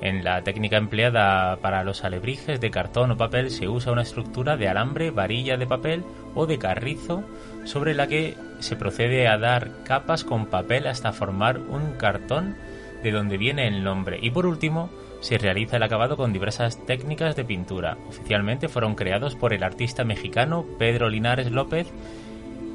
En 0.01 0.23
la 0.23 0.43
técnica 0.43 0.77
empleada 0.77 1.57
para 1.59 1.83
los 1.83 2.05
alebrijes 2.05 2.61
de 2.61 2.71
cartón 2.71 3.11
o 3.11 3.17
papel 3.17 3.51
se 3.51 3.69
usa 3.69 3.93
una 3.93 4.03
estructura 4.03 4.57
de 4.57 4.69
alambre, 4.69 5.11
varilla 5.11 5.57
de 5.57 5.67
papel 5.67 6.05
o 6.35 6.47
de 6.47 6.59
carrizo 6.59 7.25
sobre 7.65 7.95
la 7.95 8.07
que 8.07 8.37
se 8.61 8.77
procede 8.77 9.29
a 9.29 9.39
dar 9.39 9.85
capas 9.85 10.25
con 10.25 10.47
papel 10.47 10.87
hasta 10.87 11.13
formar 11.13 11.59
un 11.59 11.93
cartón 11.93 12.57
de 13.03 13.13
donde 13.13 13.37
viene 13.37 13.69
el 13.69 13.85
nombre. 13.85 14.19
Y 14.21 14.31
por 14.31 14.47
último, 14.47 14.91
se 15.23 15.39
realiza 15.39 15.79
el 15.79 15.83
acabado 15.85 16.19
con 16.19 16.33
diversas 16.35 16.85
técnicas 16.85 17.35
de 17.37 17.45
pintura. 17.45 17.97
Oficialmente 18.09 18.69
fueron 18.69 18.95
creados 18.95 19.35
por 19.35 19.55
el 19.55 19.63
artista 19.63 20.05
mexicano 20.05 20.67
Pedro 20.79 21.09
Linares 21.09 21.51
López, 21.51 21.87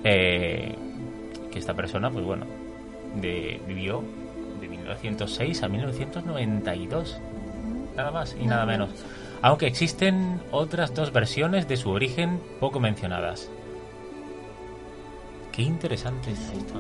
eh, 0.04 0.74
que 1.52 1.60
esta 1.60 1.76
persona, 1.76 2.10
pues 2.10 2.26
bueno, 2.26 2.46
de- 3.22 3.62
vivió 3.68 4.02
de 4.60 4.68
1906 4.68 5.62
a 5.62 5.68
1992. 5.68 7.20
Nada 7.96 8.12
más 8.12 8.36
y 8.40 8.46
nada 8.46 8.66
menos. 8.66 8.90
Aunque 9.42 9.68
existen 9.68 10.40
otras 10.52 10.96
dos 10.96 11.12
versiones 11.14 11.68
de 11.68 11.78
su 11.78 11.92
origen 11.92 12.40
poco 12.60 12.80
mencionadas. 12.80 13.50
Qué 15.52 15.62
interesante 15.64 16.32
está 16.32 16.54
esto. 16.54 16.80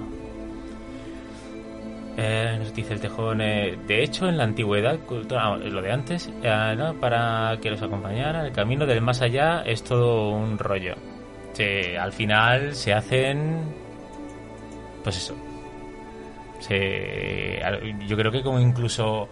Eh, 2.19 2.55
nos 2.57 2.73
dice 2.73 2.93
el 2.93 2.99
tejón. 2.99 3.41
eh, 3.41 3.77
de 3.85 4.03
hecho, 4.03 4.27
en 4.27 4.37
la 4.37 4.43
antigüedad, 4.43 4.97
cultura- 5.01 5.53
ah, 5.53 5.57
lo 5.57 5.81
de 5.83 5.91
antes, 5.91 6.29
eh, 6.41 6.75
¿no? 6.75 6.95
para 6.95 7.57
que 7.61 7.69
los 7.69 7.81
acompañara, 7.81 8.45
el 8.45 8.51
camino 8.51 8.85
del 8.87 9.01
más 9.01 9.21
allá 9.21 9.61
es 9.65 9.83
todo 9.83 10.31
un 10.31 10.57
rollo. 10.57 10.95
Se- 11.53 11.97
al 11.97 12.11
final 12.13 12.73
se 12.75 12.93
hacen. 12.93 13.61
Pues 15.03 15.17
eso. 15.17 15.35
Se, 16.59 17.61
yo 18.07 18.17
creo 18.17 18.31
que 18.31 18.41
como 18.41 18.59
incluso. 18.59 19.29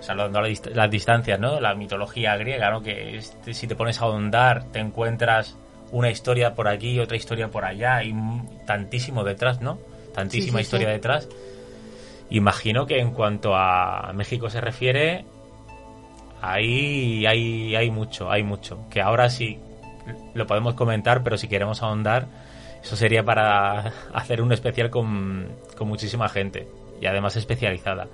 Salvando 0.00 0.40
la 0.40 0.48
dist- 0.48 0.72
las 0.74 0.90
distancias, 0.90 1.38
¿no? 1.38 1.60
La 1.60 1.74
mitología 1.76 2.36
griega, 2.36 2.70
¿no? 2.72 2.82
Que 2.82 3.18
este, 3.18 3.54
si 3.54 3.68
te 3.68 3.76
pones 3.76 4.00
a 4.00 4.06
ahondar, 4.06 4.64
te 4.72 4.80
encuentras 4.80 5.56
una 5.92 6.10
historia 6.10 6.54
por 6.56 6.66
aquí, 6.66 6.98
otra 6.98 7.16
historia 7.16 7.48
por 7.48 7.64
allá, 7.64 8.02
y 8.02 8.12
tantísimo 8.66 9.22
detrás, 9.22 9.60
¿no? 9.60 9.78
Tantísima 10.12 10.58
Sí, 10.58 10.64
sí, 10.64 10.66
historia 10.66 10.88
sí. 10.88 10.92
detrás. 10.94 11.28
Imagino 12.32 12.86
que 12.86 12.98
en 12.98 13.10
cuanto 13.10 13.54
a 13.54 14.10
México 14.14 14.48
se 14.48 14.60
refiere, 14.62 15.26
ahí 16.40 17.26
hay, 17.26 17.76
hay 17.76 17.90
mucho, 17.90 18.30
hay 18.30 18.42
mucho. 18.42 18.88
Que 18.88 19.02
ahora 19.02 19.28
sí 19.28 19.58
lo 20.32 20.46
podemos 20.46 20.72
comentar, 20.72 21.22
pero 21.22 21.36
si 21.36 21.46
queremos 21.46 21.82
ahondar, 21.82 22.26
eso 22.82 22.96
sería 22.96 23.22
para 23.22 23.92
hacer 24.14 24.40
un 24.40 24.50
especial 24.50 24.88
con, 24.88 25.46
con 25.76 25.88
muchísima 25.88 26.28
gente 26.30 26.66
y 27.02 27.06
además 27.06 27.36
especializada. 27.36 28.08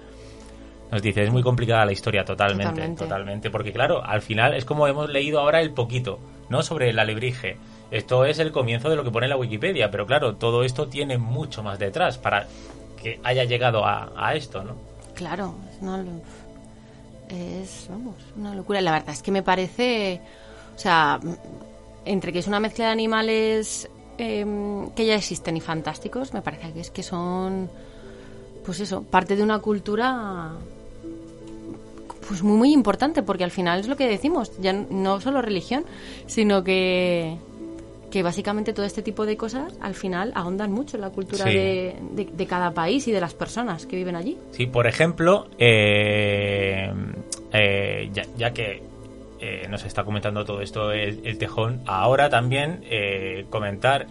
Nos 0.90 1.00
dice, 1.00 1.22
es 1.22 1.30
muy 1.30 1.42
complicada 1.42 1.84
la 1.84 1.92
historia, 1.92 2.24
totalmente, 2.24 2.64
Totalmente. 2.72 3.04
totalmente, 3.04 3.50
porque 3.50 3.72
claro, 3.72 4.02
al 4.02 4.22
final 4.22 4.54
es 4.54 4.64
como 4.64 4.88
hemos 4.88 5.08
leído 5.10 5.38
ahora 5.38 5.60
el 5.60 5.70
poquito, 5.72 6.18
¿no? 6.48 6.62
Sobre 6.62 6.90
el 6.90 6.98
alebrije. 6.98 7.56
Esto 7.92 8.24
es 8.24 8.40
el 8.40 8.50
comienzo 8.50 8.90
de 8.90 8.96
lo 8.96 9.04
que 9.04 9.10
pone 9.12 9.28
la 9.28 9.36
Wikipedia, 9.36 9.90
pero 9.92 10.06
claro, 10.06 10.36
todo 10.36 10.64
esto 10.64 10.88
tiene 10.88 11.18
mucho 11.18 11.62
más 11.62 11.78
detrás 11.78 12.18
para 12.18 12.46
que 13.02 13.20
haya 13.22 13.44
llegado 13.44 13.84
a, 13.84 14.12
a 14.16 14.34
esto, 14.34 14.62
¿no? 14.62 14.74
Claro, 15.14 15.54
es 15.70 15.82
es, 17.28 17.86
vamos, 17.90 18.14
una 18.36 18.54
locura. 18.54 18.80
La 18.80 18.92
verdad 18.92 19.10
es 19.10 19.22
que 19.22 19.30
me 19.30 19.42
parece, 19.42 20.20
o 20.74 20.78
sea, 20.78 21.20
entre 22.04 22.32
que 22.32 22.38
es 22.38 22.46
una 22.46 22.60
mezcla 22.60 22.86
de 22.86 22.92
animales 22.92 23.88
em, 24.16 24.90
que 24.90 25.06
ya 25.06 25.14
existen 25.14 25.56
y 25.56 25.60
fantásticos, 25.60 26.32
me 26.32 26.42
parece 26.42 26.72
que 26.72 26.80
es 26.80 26.90
que 26.90 27.02
son, 27.02 27.70
pues 28.64 28.80
eso, 28.80 29.02
parte 29.02 29.36
de 29.36 29.42
una 29.42 29.58
cultura 29.58 30.52
pues 32.26 32.42
muy 32.42 32.58
muy 32.58 32.72
importante 32.72 33.22
porque 33.22 33.44
al 33.44 33.50
final 33.50 33.80
es 33.80 33.88
lo 33.88 33.96
que 33.96 34.06
decimos 34.06 34.52
ya 34.60 34.74
no 34.74 35.18
solo 35.18 35.40
religión 35.40 35.86
sino 36.26 36.62
que 36.62 37.38
que 38.10 38.22
básicamente 38.22 38.72
todo 38.72 38.86
este 38.86 39.02
tipo 39.02 39.26
de 39.26 39.36
cosas 39.36 39.78
al 39.80 39.94
final 39.94 40.32
ahondan 40.34 40.72
mucho 40.72 40.96
en 40.96 41.02
la 41.02 41.10
cultura 41.10 41.44
Sí. 41.44 41.52
de, 41.54 41.96
de- 42.12 42.24
de 42.32 42.46
cada 42.46 42.72
país 42.72 43.06
y 43.08 43.12
de 43.12 43.20
las 43.20 43.34
personas 43.34 43.84
que 43.86 43.96
viven 43.96 44.16
allí 44.16 44.38
Sí, 44.52 44.66
por 44.66 44.86
ejemplo, 44.86 45.48
eh, 45.58 46.90
eh, 47.52 48.08
ya, 48.12 48.22
ya 48.36 48.52
que 48.52 48.82
eh, 49.40 49.66
nos 49.68 49.84
está 49.84 50.04
comentando 50.04 50.44
todo 50.44 50.60
esto 50.62 50.90
el, 50.90 51.20
el 51.24 51.38
tejón, 51.38 51.82
ahora 51.86 52.28
también 52.28 52.80
eh, 52.90 53.44
comentar 53.50 54.06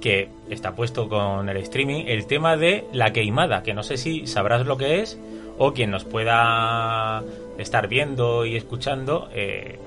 que 0.00 0.28
está 0.48 0.76
puesto 0.76 1.08
con 1.08 1.48
el 1.48 1.56
streaming 1.56 2.04
el 2.06 2.26
tema 2.26 2.56
de 2.56 2.84
la 2.92 3.12
queimada, 3.12 3.62
que 3.64 3.74
no 3.74 3.82
sé 3.82 3.96
si 3.96 4.26
sabrás 4.28 4.64
lo 4.66 4.76
que 4.76 5.00
es 5.00 5.18
o 5.58 5.72
quien 5.72 5.90
nos 5.90 6.04
pueda 6.04 7.24
estar 7.58 7.88
viendo 7.88 8.46
y 8.46 8.54
escuchando, 8.56 9.28
eh, 9.34 9.80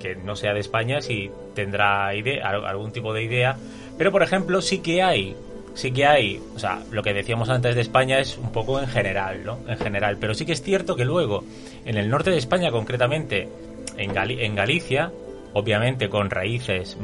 que 0.00 0.16
no 0.16 0.36
sea 0.36 0.52
de 0.54 0.60
España, 0.60 1.00
si 1.00 1.30
tendrá 1.54 2.14
idea, 2.14 2.48
al- 2.48 2.64
algún 2.66 2.92
tipo 2.92 3.12
de 3.12 3.22
idea. 3.24 3.56
Pero, 3.98 4.12
por 4.12 4.22
ejemplo, 4.22 4.60
sí 4.62 4.78
que 4.78 5.02
hay, 5.02 5.34
sí 5.74 5.90
que 5.92 6.06
hay, 6.06 6.40
o 6.54 6.58
sea, 6.58 6.82
lo 6.90 7.02
que 7.02 7.12
decíamos 7.14 7.48
antes 7.48 7.74
de 7.74 7.80
España 7.80 8.18
es 8.18 8.36
un 8.38 8.52
poco 8.52 8.78
en 8.80 8.86
general, 8.88 9.44
¿no? 9.44 9.58
En 9.68 9.78
general. 9.78 10.16
Pero 10.20 10.34
sí 10.34 10.44
que 10.46 10.52
es 10.52 10.62
cierto 10.62 10.96
que 10.96 11.04
luego, 11.04 11.44
en 11.84 11.96
el 11.96 12.08
norte 12.10 12.30
de 12.30 12.38
España, 12.38 12.70
concretamente, 12.70 13.48
en, 13.96 14.16
en 14.16 14.54
Galicia, 14.54 15.10
obviamente 15.54 16.08
con 16.08 16.28
raíces 16.30 16.96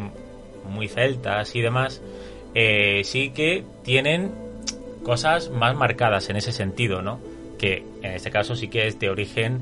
muy 0.68 0.88
celtas 0.88 1.54
y 1.56 1.60
demás, 1.62 2.02
eh, 2.54 3.00
sí 3.04 3.30
que 3.30 3.64
tienen 3.82 4.30
cosas 5.02 5.50
más 5.50 5.74
marcadas 5.74 6.28
en 6.30 6.36
ese 6.36 6.52
sentido, 6.52 7.02
¿no? 7.02 7.18
Que 7.58 7.84
en 8.02 8.12
este 8.12 8.30
caso 8.30 8.54
sí 8.54 8.68
que 8.68 8.86
es 8.86 8.98
de 8.98 9.08
origen 9.10 9.60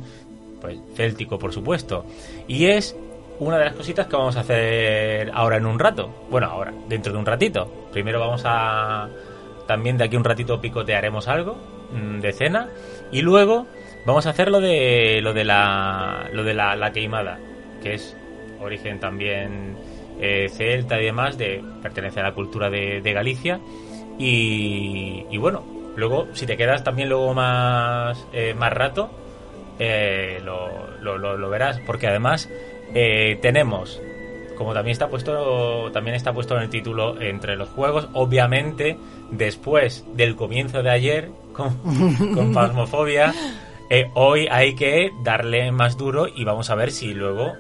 pues 0.61 0.79
céltico, 0.97 1.39
por 1.39 1.53
supuesto. 1.55 2.05
Y 2.49 2.67
es 2.67 2.95
una 3.41 3.59
de 3.59 3.65
las 3.65 3.75
cositas 3.75 4.07
que 4.07 4.17
vamos 4.17 4.37
a 4.37 4.41
hacer 4.41 5.31
ahora 5.35 5.57
en 5.57 5.67
un 5.67 5.79
rato. 5.79 6.11
Bueno, 6.31 6.47
ahora, 6.47 6.73
dentro 6.89 7.13
de 7.13 7.19
un 7.19 7.27
ratito. 7.27 7.67
Primero 7.93 8.21
vamos 8.21 8.43
a 8.45 9.09
también 9.67 9.97
de 9.99 10.05
aquí 10.05 10.17
un 10.17 10.25
ratito 10.25 10.61
picotearemos 10.61 11.29
algo 11.29 11.57
mm, 11.93 12.21
de 12.21 12.33
cena 12.33 12.69
y 13.13 13.23
luego 13.23 13.67
vamos 14.05 14.27
a 14.27 14.31
hacer 14.31 14.51
lo 14.51 14.61
de 14.61 15.21
lo 15.23 15.33
de 15.33 15.45
la 15.45 16.29
lo 16.33 16.45
de 16.45 16.55
la, 16.55 16.77
la 16.77 16.93
queimada, 16.93 17.39
que 17.83 17.95
es 17.95 18.17
origen 18.61 19.01
también 19.01 19.77
eh, 20.21 20.49
celta 20.51 21.01
y 21.01 21.05
demás, 21.05 21.39
de 21.39 21.65
pertenece 21.83 22.21
a 22.21 22.25
la 22.25 22.35
cultura 22.35 22.69
de, 22.69 23.01
Galicia 23.13 23.61
y, 24.19 25.25
y 25.31 25.39
bueno, 25.39 25.65
Luego, 25.97 26.29
si 26.35 26.47
te 26.47 26.57
quedas 26.57 26.85
también 26.85 27.09
luego 27.09 27.35
más, 27.35 28.27
eh, 28.33 28.55
más 28.55 28.73
rato, 28.73 29.11
eh, 29.79 30.41
lo, 30.45 30.97
lo 31.03 31.51
verás, 31.51 31.81
porque 31.87 32.07
además 32.07 32.49
eh, 32.95 33.39
tenemos 33.43 34.01
como 34.57 34.75
también 34.75 34.93
está 34.93 35.09
puesto 35.09 35.91
también 35.93 36.15
está 36.17 36.33
puesto 36.33 36.57
en 36.57 36.65
el 36.65 36.71
título 36.71 37.21
entre 37.21 37.57
los 37.57 37.69
juegos 37.71 38.09
obviamente 38.13 38.99
después 39.31 40.05
del 40.15 40.37
comienzo 40.37 40.83
de 40.83 40.91
ayer 40.91 41.31
con, 41.53 41.77
con 42.35 42.53
Phasmophobia 42.53 43.35
eh, 43.89 44.11
hoy 44.15 44.49
hay 44.51 44.75
que 44.75 45.11
darle 45.25 45.73
más 45.73 45.97
duro 45.97 46.29
y 46.29 46.45
vamos 46.45 46.71
a 46.71 46.75
ver 46.75 46.91
si 46.91 47.15
luego 47.15 47.55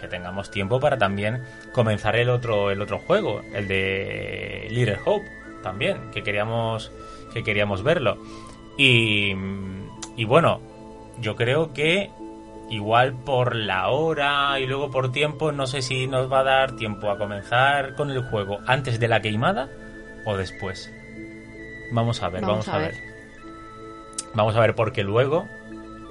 que 0.00 0.08
tengamos 0.08 0.50
tiempo 0.50 0.80
para 0.80 0.98
también 0.98 1.42
comenzar 1.72 2.16
el 2.16 2.28
otro 2.28 2.70
el 2.70 2.80
otro 2.82 2.98
juego 2.98 3.40
el 3.54 3.66
de 3.68 4.66
Little 4.70 4.98
Hope 5.04 5.26
también 5.62 6.10
que 6.10 6.22
queríamos 6.22 6.92
que 7.32 7.42
queríamos 7.42 7.82
verlo. 7.82 8.18
Y, 8.76 9.32
y 10.16 10.24
bueno 10.24 10.60
yo 11.20 11.36
creo 11.36 11.72
que 11.72 12.10
igual 12.72 13.12
por 13.12 13.54
la 13.54 13.88
hora 13.88 14.58
y 14.58 14.66
luego 14.66 14.90
por 14.90 15.12
tiempo, 15.12 15.52
no 15.52 15.66
sé 15.66 15.82
si 15.82 16.06
nos 16.06 16.32
va 16.32 16.40
a 16.40 16.44
dar 16.44 16.76
tiempo 16.76 17.10
a 17.10 17.18
comenzar 17.18 17.94
con 17.94 18.10
el 18.10 18.22
juego 18.22 18.60
antes 18.66 18.98
de 18.98 19.08
la 19.08 19.20
queimada 19.20 19.68
o 20.24 20.36
después. 20.38 20.90
Vamos 21.92 22.22
a 22.22 22.30
ver, 22.30 22.40
vamos, 22.40 22.66
a, 22.68 22.78
ver. 22.78 22.94
Vamos 24.32 24.56
a 24.56 24.60
ver 24.60 24.74
porque 24.74 25.04
luego, 25.04 25.46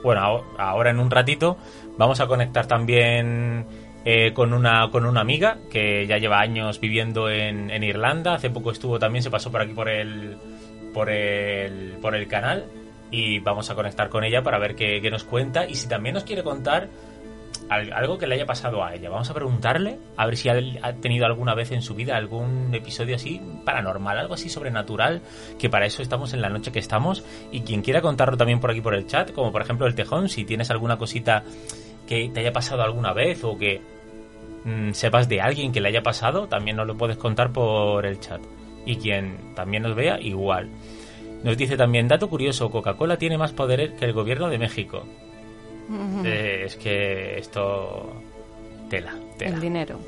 bueno, 0.03 0.45
ahora 0.59 0.91
en 0.91 0.99
un 0.99 1.09
ratito 1.09 1.57
vamos 1.97 2.19
a 2.19 2.27
conectar 2.27 2.67
también 2.67 3.65
eh, 4.05 4.31
con 4.33 4.53
una 4.53 4.91
con 4.91 5.07
una 5.07 5.21
amiga 5.21 5.57
que 5.71 6.05
ya 6.05 6.19
lleva 6.19 6.39
años 6.39 6.79
viviendo 6.79 7.27
en, 7.27 7.71
en 7.71 7.83
Irlanda. 7.83 8.35
Hace 8.35 8.51
poco 8.51 8.69
estuvo 8.69 8.99
también, 8.99 9.23
se 9.23 9.31
pasó 9.31 9.51
por 9.51 9.61
aquí 9.61 9.73
por 9.73 9.89
el 9.89 10.37
por 10.93 11.09
el 11.09 11.97
por 11.99 12.13
el 12.13 12.27
canal 12.27 12.65
y 13.11 13.39
vamos 13.39 13.69
a 13.69 13.75
conectar 13.75 14.09
con 14.09 14.23
ella 14.23 14.41
para 14.41 14.57
ver 14.57 14.75
qué, 14.75 15.01
nos 15.11 15.25
cuenta 15.25 15.67
y 15.67 15.75
si 15.75 15.87
también 15.87 16.15
nos 16.15 16.23
quiere 16.23 16.43
contar 16.43 16.89
algo 17.69 18.17
que 18.17 18.27
le 18.27 18.35
haya 18.35 18.45
pasado 18.45 18.83
a 18.83 18.93
ella. 18.93 19.09
Vamos 19.09 19.29
a 19.29 19.33
preguntarle 19.33 19.97
a 20.17 20.25
ver 20.25 20.35
si 20.35 20.49
ha, 20.49 20.93
tenido 20.99 21.25
alguna 21.25 21.53
vez 21.53 21.71
en 21.71 21.81
su 21.81 21.95
vida 21.95 22.17
algún 22.17 22.73
episodio 22.73 23.15
así 23.15 23.39
paranormal, 23.63 24.17
algo 24.17 24.33
así 24.33 24.49
sobrenatural, 24.49 25.21
que 25.57 25.69
para 25.69 25.85
eso 25.85 26.01
estamos 26.01 26.33
en 26.33 26.41
la 26.41 26.49
noche 26.49 26.71
que 26.71 26.79
estamos. 26.79 27.23
Y 27.51 27.61
quien 27.61 27.81
quiera 27.81 28.01
contarlo 28.01 28.35
también 28.35 28.59
por 28.59 28.71
aquí 28.71 28.81
por 28.81 28.93
el 28.93 29.07
chat, 29.07 29.31
como 29.31 29.51
por 29.51 29.61
ejemplo 29.61 29.87
el 29.87 29.95
tejón, 29.95 30.27
si 30.27 30.43
tienes 30.43 30.69
alguna 30.69 30.97
cosita 30.97 31.43
que 32.07 32.29
te 32.29 32.41
haya 32.41 32.51
pasado 32.51 32.83
alguna 32.83 33.13
vez 33.13 33.41
o 33.45 33.57
que 33.57 33.79
mm, 34.65 34.91
sepas 34.91 35.29
de 35.29 35.39
alguien 35.39 35.71
que 35.71 35.79
le 35.79 35.89
haya 35.89 36.03
pasado, 36.03 36.47
también 36.47 36.75
nos 36.75 36.87
lo 36.87 36.97
puedes 36.97 37.17
contar 37.17 37.53
por 37.53 38.05
el 38.05 38.19
chat. 38.19 38.41
Y 38.85 38.97
quien 38.97 39.53
también 39.55 39.83
nos 39.83 39.95
vea, 39.95 40.19
igual. 40.19 40.69
Nos 41.43 41.57
dice 41.57 41.75
también, 41.75 42.07
dato 42.07 42.29
curioso, 42.29 42.69
Coca-Cola 42.69 43.17
tiene 43.17 43.37
más 43.37 43.51
poder 43.51 43.95
que 43.95 44.05
el 44.05 44.13
gobierno 44.13 44.49
de 44.49 44.59
México. 44.59 45.05
Eh, 46.23 46.63
es 46.65 46.75
que 46.75 47.37
esto... 47.37 48.13
Tela, 48.89 49.13
tela. 49.37 49.55
El 49.55 49.61
dinero. 49.61 49.99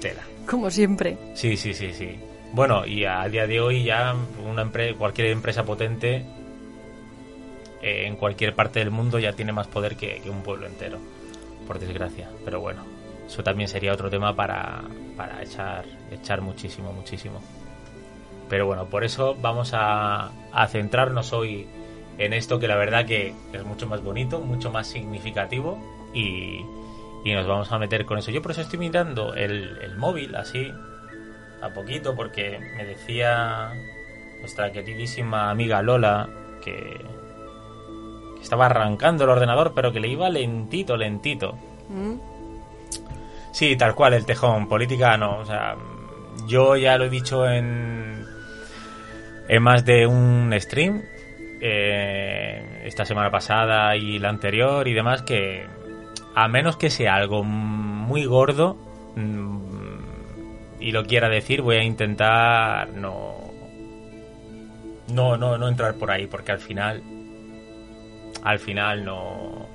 Tela. 0.00 0.22
Como 0.46 0.70
siempre. 0.70 1.16
Sí, 1.34 1.56
sí, 1.56 1.72
sí, 1.74 1.92
sí. 1.92 2.18
Bueno, 2.52 2.84
y 2.86 3.04
a 3.04 3.26
día 3.28 3.46
de 3.46 3.60
hoy 3.60 3.84
ya 3.84 4.14
una 4.44 4.62
empresa, 4.62 4.98
cualquier 4.98 5.28
empresa 5.28 5.64
potente 5.64 6.24
eh, 7.82 8.06
en 8.06 8.16
cualquier 8.16 8.54
parte 8.54 8.80
del 8.80 8.90
mundo 8.90 9.18
ya 9.18 9.32
tiene 9.32 9.52
más 9.52 9.68
poder 9.68 9.96
que, 9.96 10.20
que, 10.20 10.30
un 10.30 10.42
pueblo 10.42 10.66
entero, 10.66 10.98
por 11.66 11.78
desgracia. 11.78 12.28
Pero 12.44 12.60
bueno, 12.60 12.84
eso 13.26 13.42
también 13.42 13.68
sería 13.68 13.92
otro 13.92 14.10
tema 14.10 14.34
para, 14.34 14.82
para 15.16 15.42
echar, 15.42 15.84
echar 16.10 16.40
muchísimo, 16.42 16.92
muchísimo. 16.92 17.40
Pero 18.52 18.66
bueno, 18.66 18.84
por 18.84 19.02
eso 19.02 19.34
vamos 19.40 19.70
a, 19.72 20.30
centrarnos 20.68 21.32
hoy 21.32 21.66
en 22.18 22.34
esto 22.34 22.58
que 22.60 22.68
la 22.68 22.76
verdad 22.76 23.06
que 23.06 23.32
es 23.50 23.64
mucho 23.64 23.86
más 23.86 24.02
bonito, 24.04 24.40
mucho 24.40 24.70
más 24.70 24.88
significativo 24.88 25.78
y, 26.12 26.62
nos 27.24 27.46
vamos 27.46 27.72
a 27.72 27.78
meter 27.78 28.04
con 28.04 28.18
eso. 28.18 28.30
Yo 28.30 28.42
por 28.42 28.50
eso 28.50 28.60
estoy 28.60 28.78
mirando 28.78 29.32
el, 29.32 29.96
móvil 29.96 30.36
así, 30.36 30.70
a 31.62 31.70
poquito, 31.70 32.14
porque 32.14 32.58
me 32.76 32.84
decía 32.84 33.72
nuestra 34.40 34.70
queridísima 34.70 35.48
amiga 35.48 35.80
Lola 35.80 36.28
que, 36.62 37.00
estaba 38.42 38.66
arrancando 38.66 39.24
el 39.24 39.30
ordenador, 39.30 39.72
pero 39.74 39.94
que 39.94 40.00
le 40.00 40.08
iba 40.08 40.28
lentito, 40.28 40.98
lentito. 40.98 41.54
Mm. 41.88 42.16
Sí, 43.50 43.76
tal 43.76 43.94
cual, 43.94 44.12
el 44.12 44.26
tejón, 44.26 44.68
política 44.68 45.16
no, 45.16 45.38
o 45.38 45.46
sea, 45.46 45.74
yo 46.46 46.76
ya 46.76 46.98
lo 46.98 47.06
he 47.06 47.08
dicho 47.08 47.48
en, 47.48 48.12
en 49.48 49.62
más 49.62 49.84
de 49.84 50.06
un 50.06 50.54
stream, 50.58 51.02
eh, 51.60 52.82
esta 52.84 53.04
semana 53.04 53.30
pasada 53.30 53.96
y 53.96 54.18
la 54.18 54.28
anterior 54.28 54.86
y 54.88 54.94
demás, 54.94 55.22
que 55.22 55.66
a 56.34 56.48
menos 56.48 56.76
que 56.76 56.90
sea 56.90 57.14
algo 57.14 57.44
muy 57.44 58.24
gordo 58.24 58.76
mm, 59.16 60.80
y 60.80 60.92
lo 60.92 61.04
quiera 61.04 61.28
decir, 61.28 61.62
voy 61.62 61.76
a 61.76 61.84
intentar 61.84 62.88
no, 62.90 63.36
no, 65.08 65.36
no, 65.36 65.58
no 65.58 65.68
entrar 65.68 65.94
por 65.94 66.10
ahí, 66.10 66.26
porque 66.26 66.52
al 66.52 66.58
final, 66.58 67.02
al 68.42 68.58
final 68.58 69.04
no, 69.04 69.68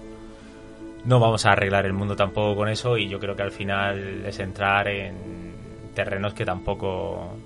no 1.05 1.19
vamos 1.19 1.45
a 1.45 1.51
arreglar 1.51 1.85
el 1.85 1.93
mundo 1.93 2.15
tampoco 2.15 2.55
con 2.55 2.69
eso 2.69 2.97
y 2.97 3.07
yo 3.07 3.19
creo 3.19 3.35
que 3.35 3.43
al 3.43 3.51
final 3.51 4.25
es 4.25 4.39
entrar 4.39 4.87
en 4.89 5.15
terrenos 5.93 6.33
que 6.33 6.43
tampoco 6.43 7.37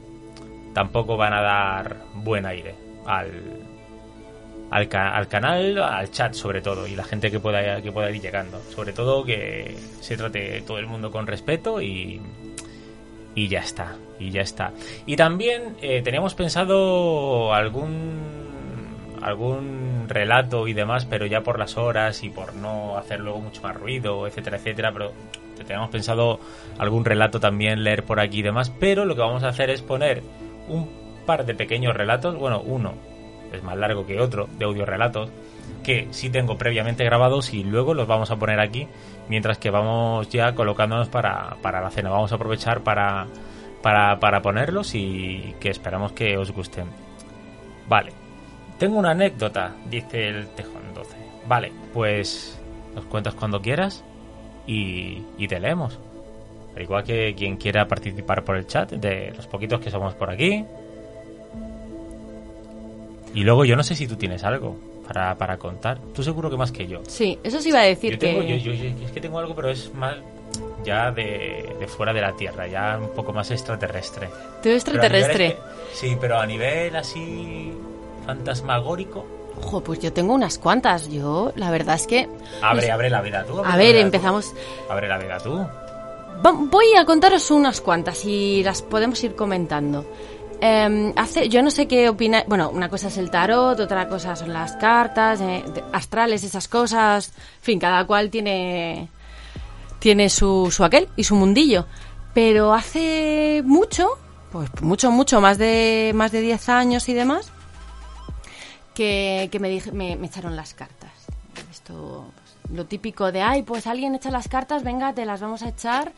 tampoco 0.73 1.17
van 1.17 1.33
a 1.33 1.41
dar 1.41 1.97
buen 2.13 2.45
aire 2.45 2.75
al, 3.05 3.31
al, 4.69 4.89
al, 4.93 5.27
canal, 5.27 5.77
al 5.77 6.11
chat 6.11 6.33
sobre 6.33 6.61
todo, 6.61 6.87
y 6.87 6.95
la 6.95 7.03
gente 7.03 7.29
que 7.29 7.39
pueda, 7.39 7.81
que 7.81 7.91
pueda 7.91 8.09
ir 8.09 8.21
llegando. 8.21 8.61
Sobre 8.69 8.93
todo 8.93 9.23
que 9.23 9.75
se 9.99 10.17
trate 10.17 10.61
todo 10.61 10.79
el 10.79 10.87
mundo 10.87 11.11
con 11.11 11.27
respeto 11.27 11.81
y, 11.81 12.21
y 13.35 13.47
ya 13.47 13.59
está, 13.59 13.97
y 14.19 14.31
ya 14.31 14.41
está. 14.41 14.71
Y 15.05 15.15
también 15.15 15.75
eh, 15.81 16.01
teníamos 16.01 16.35
pensado 16.35 17.53
algún 17.53 18.41
algún 19.21 20.05
relato 20.07 20.67
y 20.67 20.73
demás, 20.73 21.05
pero 21.05 21.27
ya 21.27 21.41
por 21.41 21.59
las 21.59 21.77
horas 21.77 22.23
y 22.23 22.29
por 22.29 22.55
no 22.55 22.97
hacer 22.97 23.19
luego 23.19 23.39
mucho 23.39 23.61
más 23.61 23.75
ruido, 23.75 24.25
etcétera, 24.25 24.57
etcétera, 24.57 24.91
pero 24.91 25.11
teníamos 25.57 25.91
pensado 25.91 26.39
algún 26.79 27.05
relato 27.05 27.39
también 27.39 27.83
leer 27.83 28.03
por 28.03 28.19
aquí 28.19 28.39
y 28.39 28.41
demás, 28.41 28.71
pero 28.79 29.05
lo 29.05 29.15
que 29.15 29.21
vamos 29.21 29.43
a 29.43 29.49
hacer 29.49 29.69
es 29.69 29.83
poner 29.83 30.23
un 30.67 30.89
par 31.25 31.45
de 31.45 31.55
pequeños 31.55 31.95
relatos, 31.95 32.37
bueno, 32.37 32.61
uno 32.61 32.93
es 33.51 33.63
más 33.63 33.77
largo 33.77 34.05
que 34.05 34.19
otro, 34.19 34.47
de 34.57 34.65
audio 34.65 34.85
relatos, 34.85 35.29
que 35.83 36.07
sí 36.11 36.29
tengo 36.29 36.57
previamente 36.57 37.03
grabados 37.03 37.53
y 37.53 37.63
luego 37.63 37.93
los 37.93 38.07
vamos 38.07 38.31
a 38.31 38.37
poner 38.37 38.59
aquí, 38.59 38.87
mientras 39.29 39.57
que 39.57 39.69
vamos 39.69 40.29
ya 40.29 40.53
colocándonos 40.53 41.09
para, 41.09 41.57
para 41.61 41.81
la 41.81 41.89
cena. 41.89 42.09
Vamos 42.09 42.31
a 42.31 42.35
aprovechar 42.35 42.81
para, 42.81 43.27
para, 43.81 44.19
para 44.19 44.41
ponerlos 44.41 44.95
y 44.95 45.55
que 45.59 45.69
esperamos 45.69 46.13
que 46.13 46.37
os 46.37 46.51
gusten. 46.51 46.87
Vale, 47.87 48.13
tengo 48.77 48.97
una 48.97 49.11
anécdota, 49.11 49.75
dice 49.89 50.29
el 50.29 50.47
Tejón 50.49 50.93
12. 50.93 51.17
Vale, 51.47 51.71
pues 51.93 52.59
nos 52.95 53.05
cuentas 53.05 53.35
cuando 53.35 53.61
quieras 53.61 54.03
y, 54.67 55.23
y 55.37 55.47
te 55.47 55.59
leemos. 55.59 55.99
Al 56.75 56.81
igual 56.81 57.03
que 57.03 57.33
quien 57.35 57.57
quiera 57.57 57.87
participar 57.87 58.43
por 58.43 58.55
el 58.55 58.65
chat, 58.65 58.91
de 58.91 59.33
los 59.35 59.47
poquitos 59.47 59.79
que 59.79 59.91
somos 59.91 60.13
por 60.13 60.29
aquí. 60.29 60.65
Y 63.33 63.43
luego 63.43 63.65
yo 63.65 63.75
no 63.75 63.83
sé 63.83 63.95
si 63.95 64.07
tú 64.07 64.15
tienes 64.15 64.43
algo 64.43 64.77
para, 65.07 65.37
para 65.37 65.57
contar. 65.57 65.99
Tú 66.13 66.23
seguro 66.23 66.49
que 66.49 66.57
más 66.57 66.71
que 66.71 66.87
yo. 66.87 67.01
Sí, 67.07 67.37
eso 67.43 67.61
sí 67.61 67.69
iba 67.69 67.79
a 67.79 67.83
decir 67.83 68.17
que... 68.17 68.59
Yo, 68.61 68.71
es 68.71 69.11
que 69.11 69.21
tengo 69.21 69.39
algo, 69.39 69.55
pero 69.55 69.69
es 69.69 69.93
más 69.93 70.15
ya 70.83 71.11
de, 71.11 71.75
de, 71.79 71.87
fuera 71.87 72.13
de 72.13 72.21
la 72.21 72.33
Tierra, 72.33 72.67
ya 72.67 72.97
un 72.99 73.09
poco 73.09 73.31
más 73.31 73.51
extraterrestre. 73.51 74.29
¿Tú 74.61 74.69
extraterrestre? 74.69 75.57
sí, 75.93 76.17
pero 76.19 76.39
a 76.39 76.45
nivel 76.45 76.95
así 76.95 77.71
fantasmagórico. 78.25 79.25
Ojo, 79.57 79.81
pues 79.81 79.99
yo 79.99 80.11
tengo 80.11 80.33
unas 80.33 80.57
cuantas. 80.57 81.09
Yo, 81.09 81.51
la 81.55 81.71
verdad 81.71 81.95
es 81.95 82.07
que... 82.07 82.27
Abre, 82.61 82.89
abre 82.91 83.09
la 83.09 83.21
veda 83.21 83.43
tú. 83.43 83.63
a 83.63 83.77
ver, 83.77 83.95
empezamos... 83.97 84.53
Abre 84.89 85.07
la 85.07 85.17
veda 85.17 85.37
tú. 85.39 85.65
Voy 86.43 86.85
a 86.97 87.05
contaros 87.05 87.51
unas 87.51 87.81
cuantas 87.81 88.25
y 88.25 88.63
las 88.63 88.81
podemos 88.81 89.23
ir 89.23 89.35
comentando. 89.35 90.05
Eh, 90.59 91.13
hace, 91.15 91.49
yo 91.49 91.63
no 91.63 91.71
sé 91.71 91.87
qué 91.87 92.07
opina. 92.07 92.43
Bueno, 92.47 92.69
una 92.69 92.87
cosa 92.89 93.07
es 93.07 93.17
el 93.17 93.31
tarot, 93.31 93.79
otra 93.79 94.07
cosa 94.07 94.35
son 94.35 94.53
las 94.53 94.73
cartas 94.73 95.41
eh, 95.41 95.63
astrales, 95.91 96.43
esas 96.43 96.67
cosas. 96.67 97.29
En 97.29 97.63
fin, 97.63 97.79
cada 97.79 98.05
cual 98.05 98.29
tiene 98.29 99.09
tiene 99.99 100.29
su, 100.29 100.69
su 100.71 100.83
aquel 100.83 101.09
y 101.15 101.23
su 101.23 101.35
mundillo. 101.35 101.85
Pero 102.33 102.73
hace 102.73 103.61
mucho, 103.65 104.07
pues 104.51 104.69
mucho, 104.81 105.11
mucho, 105.11 105.41
más 105.41 105.57
de 105.57 106.11
más 106.15 106.31
de 106.31 106.41
10 106.41 106.69
años 106.69 107.09
y 107.09 107.13
demás, 107.13 107.51
que, 108.93 109.49
que 109.51 109.59
me, 109.59 109.81
me, 109.93 110.15
me 110.15 110.27
echaron 110.27 110.55
las 110.55 110.73
cartas. 110.73 111.11
Esto 111.71 112.25
lo 112.73 112.85
típico 112.85 113.31
de, 113.31 113.41
ay, 113.41 113.63
pues 113.63 113.87
alguien 113.87 114.15
echa 114.15 114.31
las 114.31 114.47
cartas, 114.47 114.83
venga, 114.83 115.13
te 115.13 115.25
las 115.25 115.41
vamos 115.41 115.61
a 115.63 115.69
echar. 115.69 116.13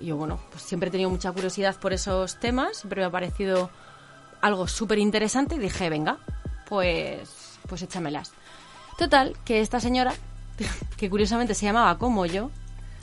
Y 0.00 0.06
yo, 0.06 0.16
bueno, 0.16 0.38
pues 0.50 0.62
siempre 0.62 0.88
he 0.88 0.92
tenido 0.92 1.10
mucha 1.10 1.32
curiosidad 1.32 1.76
por 1.76 1.92
esos 1.92 2.38
temas, 2.38 2.78
siempre 2.78 3.00
me 3.00 3.06
ha 3.06 3.10
parecido 3.10 3.70
algo 4.40 4.68
súper 4.68 4.98
interesante 4.98 5.56
y 5.56 5.58
dije, 5.58 5.90
venga, 5.90 6.18
pues, 6.68 7.58
pues 7.68 7.82
échamelas. 7.82 8.32
Total, 8.96 9.36
que 9.44 9.60
esta 9.60 9.80
señora, 9.80 10.14
que 10.96 11.10
curiosamente 11.10 11.54
se 11.54 11.66
llamaba 11.66 11.98
como 11.98 12.26
yo, 12.26 12.50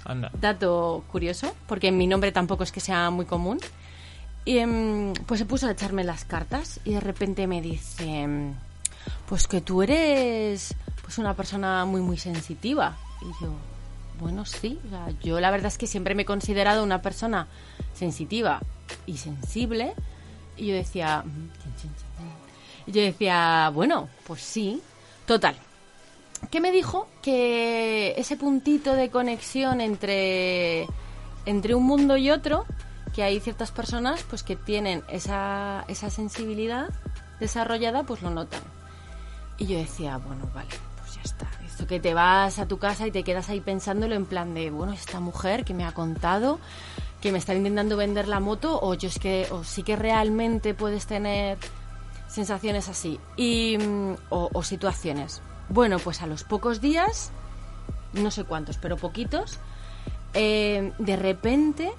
Anda. 0.05 0.31
dato 0.39 1.03
curioso, 1.11 1.53
porque 1.67 1.91
mi 1.91 2.07
nombre 2.07 2.31
tampoco 2.31 2.63
es 2.63 2.71
que 2.71 2.79
sea 2.79 3.09
muy 3.09 3.25
común, 3.25 3.59
y 4.45 4.59
em, 4.59 5.13
pues 5.25 5.39
se 5.39 5.45
puso 5.45 5.67
a 5.67 5.71
echarme 5.71 6.03
las 6.03 6.23
cartas 6.23 6.79
y 6.85 6.93
de 6.93 6.99
repente 6.99 7.47
me 7.47 7.61
dice, 7.61 8.05
em, 8.05 8.53
pues 9.27 9.47
que 9.47 9.59
tú 9.59 9.81
eres 9.81 10.75
pues 11.05 11.19
una 11.19 11.35
persona 11.35 11.85
muy 11.85 12.01
muy 12.01 12.17
sensitiva. 12.17 12.97
Y 13.21 13.43
yo, 13.43 13.51
bueno, 14.19 14.43
sí, 14.43 14.79
o 14.87 14.89
sea, 14.89 15.09
yo 15.21 15.39
la 15.39 15.51
verdad 15.51 15.67
es 15.67 15.77
que 15.77 15.85
siempre 15.85 16.15
me 16.15 16.23
he 16.23 16.25
considerado 16.25 16.83
una 16.83 17.03
persona 17.03 17.47
sensitiva 17.93 18.59
y 19.05 19.17
sensible. 19.17 19.93
Y 20.57 20.67
yo 20.67 20.73
decía, 20.73 21.21
"Mm, 21.23 21.29
chin, 21.29 21.73
chin, 21.81 21.91
chin". 21.95 22.05
y 22.87 22.91
yo 22.91 23.01
decía, 23.01 23.69
bueno, 23.73 24.09
pues 24.25 24.41
sí, 24.41 24.81
total. 25.27 25.55
¿Qué 26.49 26.59
me 26.59 26.71
dijo? 26.71 27.07
Que 27.21 28.13
ese 28.17 28.35
puntito 28.37 28.93
de 28.93 29.09
conexión 29.09 29.81
entre, 29.81 30.87
entre 31.45 31.75
un 31.75 31.83
mundo 31.83 32.17
y 32.17 32.31
otro, 32.31 32.65
que 33.13 33.23
hay 33.23 33.39
ciertas 33.39 33.71
personas 33.71 34.23
pues 34.29 34.43
que 34.43 34.55
tienen 34.55 35.03
esa, 35.09 35.85
esa 35.87 36.09
sensibilidad 36.09 36.89
desarrollada, 37.39 38.03
pues 38.03 38.21
lo 38.21 38.29
notan. 38.29 38.61
Y 39.57 39.67
yo 39.67 39.77
decía, 39.77 40.17
bueno, 40.17 40.49
vale, 40.53 40.69
ya 41.15 41.21
está. 41.23 41.47
Esto 41.65 41.87
que 41.87 41.99
te 41.99 42.13
vas 42.13 42.59
a 42.59 42.67
tu 42.67 42.77
casa 42.77 43.07
y 43.07 43.11
te 43.11 43.23
quedas 43.23 43.49
ahí 43.49 43.61
pensándolo 43.61 44.15
en 44.15 44.25
plan 44.25 44.53
de, 44.53 44.69
bueno, 44.69 44.93
esta 44.93 45.19
mujer 45.19 45.65
que 45.65 45.73
me 45.73 45.85
ha 45.85 45.91
contado 45.91 46.59
que 47.25 47.31
me 47.31 47.39
está 47.39 47.55
intentando 47.55 47.97
vender 47.97 48.27
la 48.27 48.39
moto 48.39 48.79
o 48.79 48.93
yo 48.93 49.07
es 49.07 49.17
que 49.17 49.47
o 49.49 49.63
sí 49.63 49.81
que 49.81 49.95
realmente 49.95 50.75
puedes 50.75 51.07
tener 51.07 51.57
sensaciones 52.27 52.87
así 52.87 53.19
y 53.35 53.79
mm, 53.79 54.15
o, 54.29 54.61
situaciones. 54.61 55.41
Bueno, 55.69 55.97
pues 55.97 56.21
a 56.21 56.27
los 56.27 56.43
pocos 56.43 56.81
días, 56.81 57.31
no 58.13 58.29
sé 58.29 58.43
cuántos, 58.43 58.77
pero 58.77 58.97
poquitos, 58.97 59.57
eh, 60.35 60.93
de 60.99 61.15
repente 61.15 61.91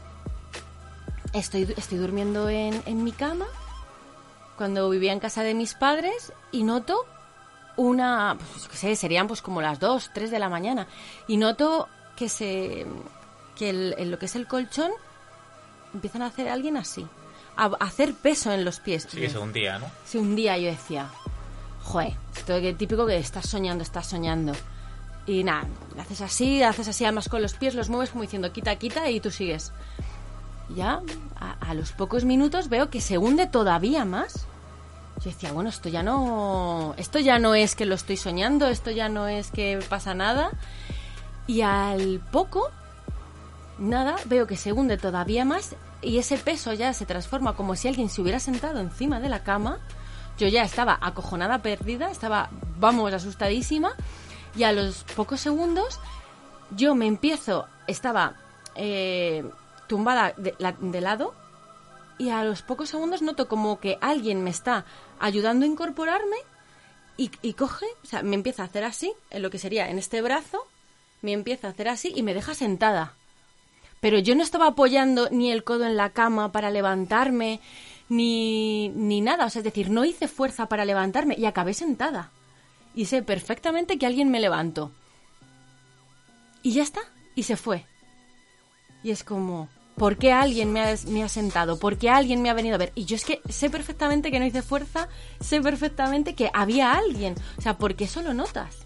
estoy, 1.32 1.74
estoy 1.76 1.98
durmiendo 1.98 2.48
en, 2.48 2.80
en 2.86 3.02
mi 3.02 3.10
cama 3.10 3.46
cuando 4.56 4.88
vivía 4.88 5.12
en 5.12 5.18
casa 5.18 5.42
de 5.42 5.54
mis 5.54 5.74
padres 5.74 6.32
y 6.52 6.62
noto 6.62 7.04
una, 7.76 8.36
pues 8.52 8.68
qué 8.68 8.76
sé, 8.76 8.96
serían 8.96 9.26
pues 9.28 9.42
como 9.42 9.60
las 9.60 9.78
2, 9.80 10.10
3 10.14 10.30
de 10.30 10.38
la 10.38 10.48
mañana 10.48 10.86
y 11.28 11.36
noto 11.36 11.88
que 12.16 12.28
se 12.28 12.86
que 13.54 13.70
el- 13.70 13.94
en 13.98 14.10
lo 14.10 14.18
que 14.18 14.26
es 14.26 14.36
el 14.36 14.46
colchón 14.46 14.90
empiezan 15.94 16.22
a 16.22 16.26
hacer 16.26 16.48
alguien 16.48 16.76
así, 16.76 17.06
a, 17.56 17.64
a 17.66 17.84
hacer 17.84 18.12
peso 18.14 18.52
en 18.52 18.64
los 18.64 18.80
pies. 18.80 19.06
Sí, 19.10 19.20
Y 19.20 19.24
eso 19.24 19.40
un 19.42 19.52
día, 19.52 19.78
¿no? 19.78 19.86
si 20.04 20.18
un 20.18 20.36
día 20.36 20.58
yo 20.58 20.68
decía, 20.68 21.08
joder, 21.84 22.14
esto 22.36 22.60
que 22.60 22.74
típico 22.74 23.06
que 23.06 23.16
estás 23.16 23.48
soñando, 23.48 23.82
estás 23.82 24.06
soñando. 24.06 24.52
Y 25.26 25.42
nada, 25.42 25.64
haces 25.98 26.20
así, 26.20 26.62
haces 26.62 26.86
así, 26.88 27.04
además 27.04 27.28
con 27.28 27.42
los 27.42 27.54
pies 27.54 27.74
los 27.74 27.88
mueves 27.88 28.10
como 28.10 28.22
diciendo 28.22 28.52
quita, 28.52 28.76
quita 28.76 29.08
y 29.10 29.20
tú 29.20 29.30
sigues. 29.30 29.72
Ya, 30.68 31.00
a, 31.40 31.52
a 31.60 31.74
los 31.74 31.92
pocos 31.92 32.24
minutos 32.24 32.68
veo 32.68 32.90
que 32.90 33.00
se 33.00 33.18
hunde 33.18 33.46
todavía 33.46 34.04
más. 34.04 34.46
Yo 35.24 35.30
decía, 35.30 35.52
bueno, 35.52 35.70
esto 35.70 35.88
ya 35.88 36.02
no, 36.02 36.94
esto 36.98 37.18
ya 37.18 37.38
no 37.38 37.54
es 37.54 37.74
que 37.74 37.86
lo 37.86 37.94
estoy 37.94 38.16
soñando, 38.16 38.68
esto 38.68 38.90
ya 38.90 39.08
no 39.08 39.26
es 39.28 39.50
que 39.50 39.78
pasa 39.88 40.14
nada. 40.14 40.50
Y 41.46 41.62
al 41.62 42.20
poco, 42.32 42.70
nada, 43.78 44.16
veo 44.26 44.46
que 44.46 44.56
se 44.56 44.72
hunde 44.72 44.98
todavía 44.98 45.44
más 45.44 45.74
y 46.02 46.18
ese 46.18 46.36
peso 46.38 46.72
ya 46.74 46.92
se 46.92 47.06
transforma 47.06 47.54
como 47.56 47.74
si 47.76 47.88
alguien 47.88 48.08
se 48.08 48.20
hubiera 48.20 48.38
sentado 48.40 48.78
encima 48.80 49.18
de 49.20 49.28
la 49.28 49.42
cama. 49.42 49.78
Yo 50.38 50.48
ya 50.48 50.62
estaba 50.64 50.98
acojonada, 51.00 51.62
perdida, 51.62 52.10
estaba, 52.10 52.50
vamos, 52.78 53.12
asustadísima. 53.12 53.92
Y 54.54 54.64
a 54.64 54.72
los 54.72 55.04
pocos 55.16 55.40
segundos 55.40 55.98
yo 56.76 56.94
me 56.94 57.06
empiezo, 57.06 57.66
estaba 57.86 58.34
eh, 58.74 59.44
tumbada 59.86 60.34
de, 60.36 60.54
la- 60.58 60.72
de 60.78 61.00
lado 61.00 61.32
y 62.18 62.30
a 62.30 62.44
los 62.44 62.62
pocos 62.62 62.90
segundos 62.90 63.22
noto 63.22 63.48
como 63.48 63.78
que 63.80 63.98
alguien 64.00 64.42
me 64.42 64.50
está 64.50 64.84
ayudando 65.18 65.64
a 65.64 65.68
incorporarme 65.68 66.36
y, 67.18 67.54
coge, 67.54 67.86
o 68.02 68.06
sea, 68.06 68.22
me 68.22 68.34
empieza 68.34 68.62
a 68.62 68.66
hacer 68.66 68.84
así, 68.84 69.14
en 69.30 69.40
lo 69.40 69.48
que 69.48 69.58
sería 69.58 69.88
en 69.88 69.98
este 69.98 70.20
brazo, 70.20 70.66
me 71.22 71.32
empieza 71.32 71.66
a 71.66 71.70
hacer 71.70 71.88
así 71.88 72.12
y 72.14 72.22
me 72.22 72.34
deja 72.34 72.54
sentada. 72.54 73.14
Pero 74.00 74.18
yo 74.18 74.34
no 74.34 74.42
estaba 74.42 74.66
apoyando 74.66 75.30
ni 75.30 75.50
el 75.50 75.64
codo 75.64 75.86
en 75.86 75.96
la 75.96 76.10
cama 76.10 76.52
para 76.52 76.70
levantarme, 76.70 77.60
ni, 78.10 78.90
ni 78.90 79.22
nada. 79.22 79.46
O 79.46 79.50
sea, 79.50 79.60
es 79.60 79.64
decir, 79.64 79.88
no 79.88 80.04
hice 80.04 80.28
fuerza 80.28 80.66
para 80.66 80.84
levantarme 80.84 81.34
y 81.38 81.46
acabé 81.46 81.72
sentada. 81.72 82.30
Y 82.94 83.06
sé 83.06 83.22
perfectamente 83.22 83.98
que 83.98 84.06
alguien 84.06 84.30
me 84.30 84.40
levantó. 84.40 84.92
Y 86.62 86.72
ya 86.72 86.82
está. 86.82 87.00
Y 87.34 87.44
se 87.44 87.56
fue. 87.56 87.86
Y 89.02 89.10
es 89.10 89.24
como, 89.24 89.68
¿por 89.96 90.16
qué 90.18 90.32
alguien 90.32 90.72
me 90.72 90.80
ha, 90.82 90.94
me 91.08 91.24
ha 91.24 91.28
sentado? 91.28 91.78
¿Por 91.78 91.96
qué 91.98 92.10
alguien 92.10 92.42
me 92.42 92.50
ha 92.50 92.54
venido 92.54 92.74
a 92.74 92.78
ver? 92.78 92.92
Y 92.94 93.04
yo 93.06 93.16
es 93.16 93.24
que 93.24 93.40
sé 93.48 93.70
perfectamente 93.70 94.30
que 94.30 94.38
no 94.38 94.46
hice 94.46 94.62
fuerza, 94.62 95.08
sé 95.40 95.60
perfectamente 95.60 96.34
que 96.34 96.50
había 96.54 96.92
alguien. 96.92 97.34
O 97.58 97.62
sea, 97.62 97.76
porque 97.78 98.04
eso 98.04 98.22
lo 98.22 98.34
notas. 98.34 98.76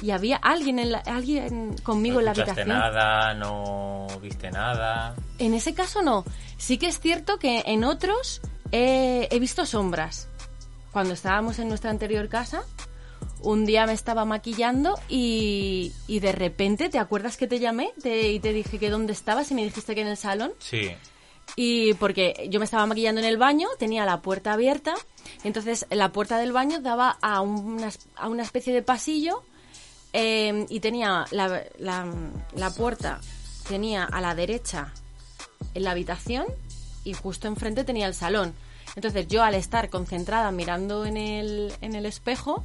Y 0.00 0.12
había 0.12 0.36
alguien, 0.36 0.78
en 0.78 0.92
la- 0.92 0.98
alguien 1.00 1.74
conmigo 1.82 2.14
no 2.14 2.20
en 2.20 2.24
la 2.26 2.30
habitación. 2.30 2.68
nada, 2.68 3.34
no 3.34 4.06
viste 4.22 4.50
nada. 4.50 5.16
En 5.38 5.54
ese 5.54 5.74
caso 5.74 6.02
no. 6.02 6.24
Sí 6.56 6.78
que 6.78 6.86
es 6.86 7.00
cierto 7.00 7.38
que 7.38 7.62
en 7.66 7.82
otros 7.84 8.40
he 9.30 9.38
visto 9.40 9.66
sombras. 9.66 10.28
Cuando 10.92 11.14
estábamos 11.14 11.58
en 11.58 11.68
nuestra 11.68 11.90
anterior 11.90 12.28
casa, 12.28 12.62
un 13.42 13.64
día 13.66 13.86
me 13.86 13.92
estaba 13.92 14.24
maquillando 14.24 14.98
y, 15.08 15.92
y 16.06 16.20
de 16.20 16.32
repente, 16.32 16.88
¿te 16.88 16.98
acuerdas 16.98 17.36
que 17.36 17.46
te 17.46 17.58
llamé 17.58 17.92
Te- 18.02 18.32
y 18.32 18.40
te 18.40 18.52
dije 18.52 18.78
que 18.78 18.90
dónde 18.90 19.12
estabas 19.12 19.50
y 19.50 19.54
me 19.54 19.64
dijiste 19.64 19.94
que 19.94 20.00
en 20.02 20.08
el 20.08 20.16
salón? 20.16 20.52
Sí. 20.58 20.90
Y 21.56 21.94
porque 21.94 22.48
yo 22.50 22.58
me 22.58 22.64
estaba 22.64 22.84
maquillando 22.86 23.20
en 23.20 23.26
el 23.26 23.38
baño, 23.38 23.68
tenía 23.78 24.04
la 24.04 24.20
puerta 24.20 24.52
abierta, 24.52 24.94
entonces 25.44 25.86
la 25.90 26.12
puerta 26.12 26.38
del 26.38 26.52
baño 26.52 26.80
daba 26.80 27.16
a 27.22 27.40
una, 27.40 27.90
a 28.16 28.28
una 28.28 28.42
especie 28.42 28.72
de 28.74 28.82
pasillo 28.82 29.42
eh, 30.12 30.66
y 30.68 30.80
tenía 30.80 31.24
la, 31.30 31.62
la, 31.78 32.06
la 32.54 32.70
puerta, 32.70 33.20
tenía 33.66 34.04
a 34.04 34.20
la 34.20 34.34
derecha 34.34 34.92
en 35.74 35.84
la 35.84 35.92
habitación 35.92 36.44
y 37.04 37.14
justo 37.14 37.48
enfrente 37.48 37.82
tenía 37.84 38.06
el 38.06 38.14
salón. 38.14 38.52
Entonces 38.96 39.26
yo 39.28 39.42
al 39.42 39.54
estar 39.54 39.90
concentrada 39.90 40.50
mirando 40.50 41.06
en 41.06 41.16
el, 41.16 41.72
en 41.80 41.94
el 41.94 42.04
espejo, 42.04 42.64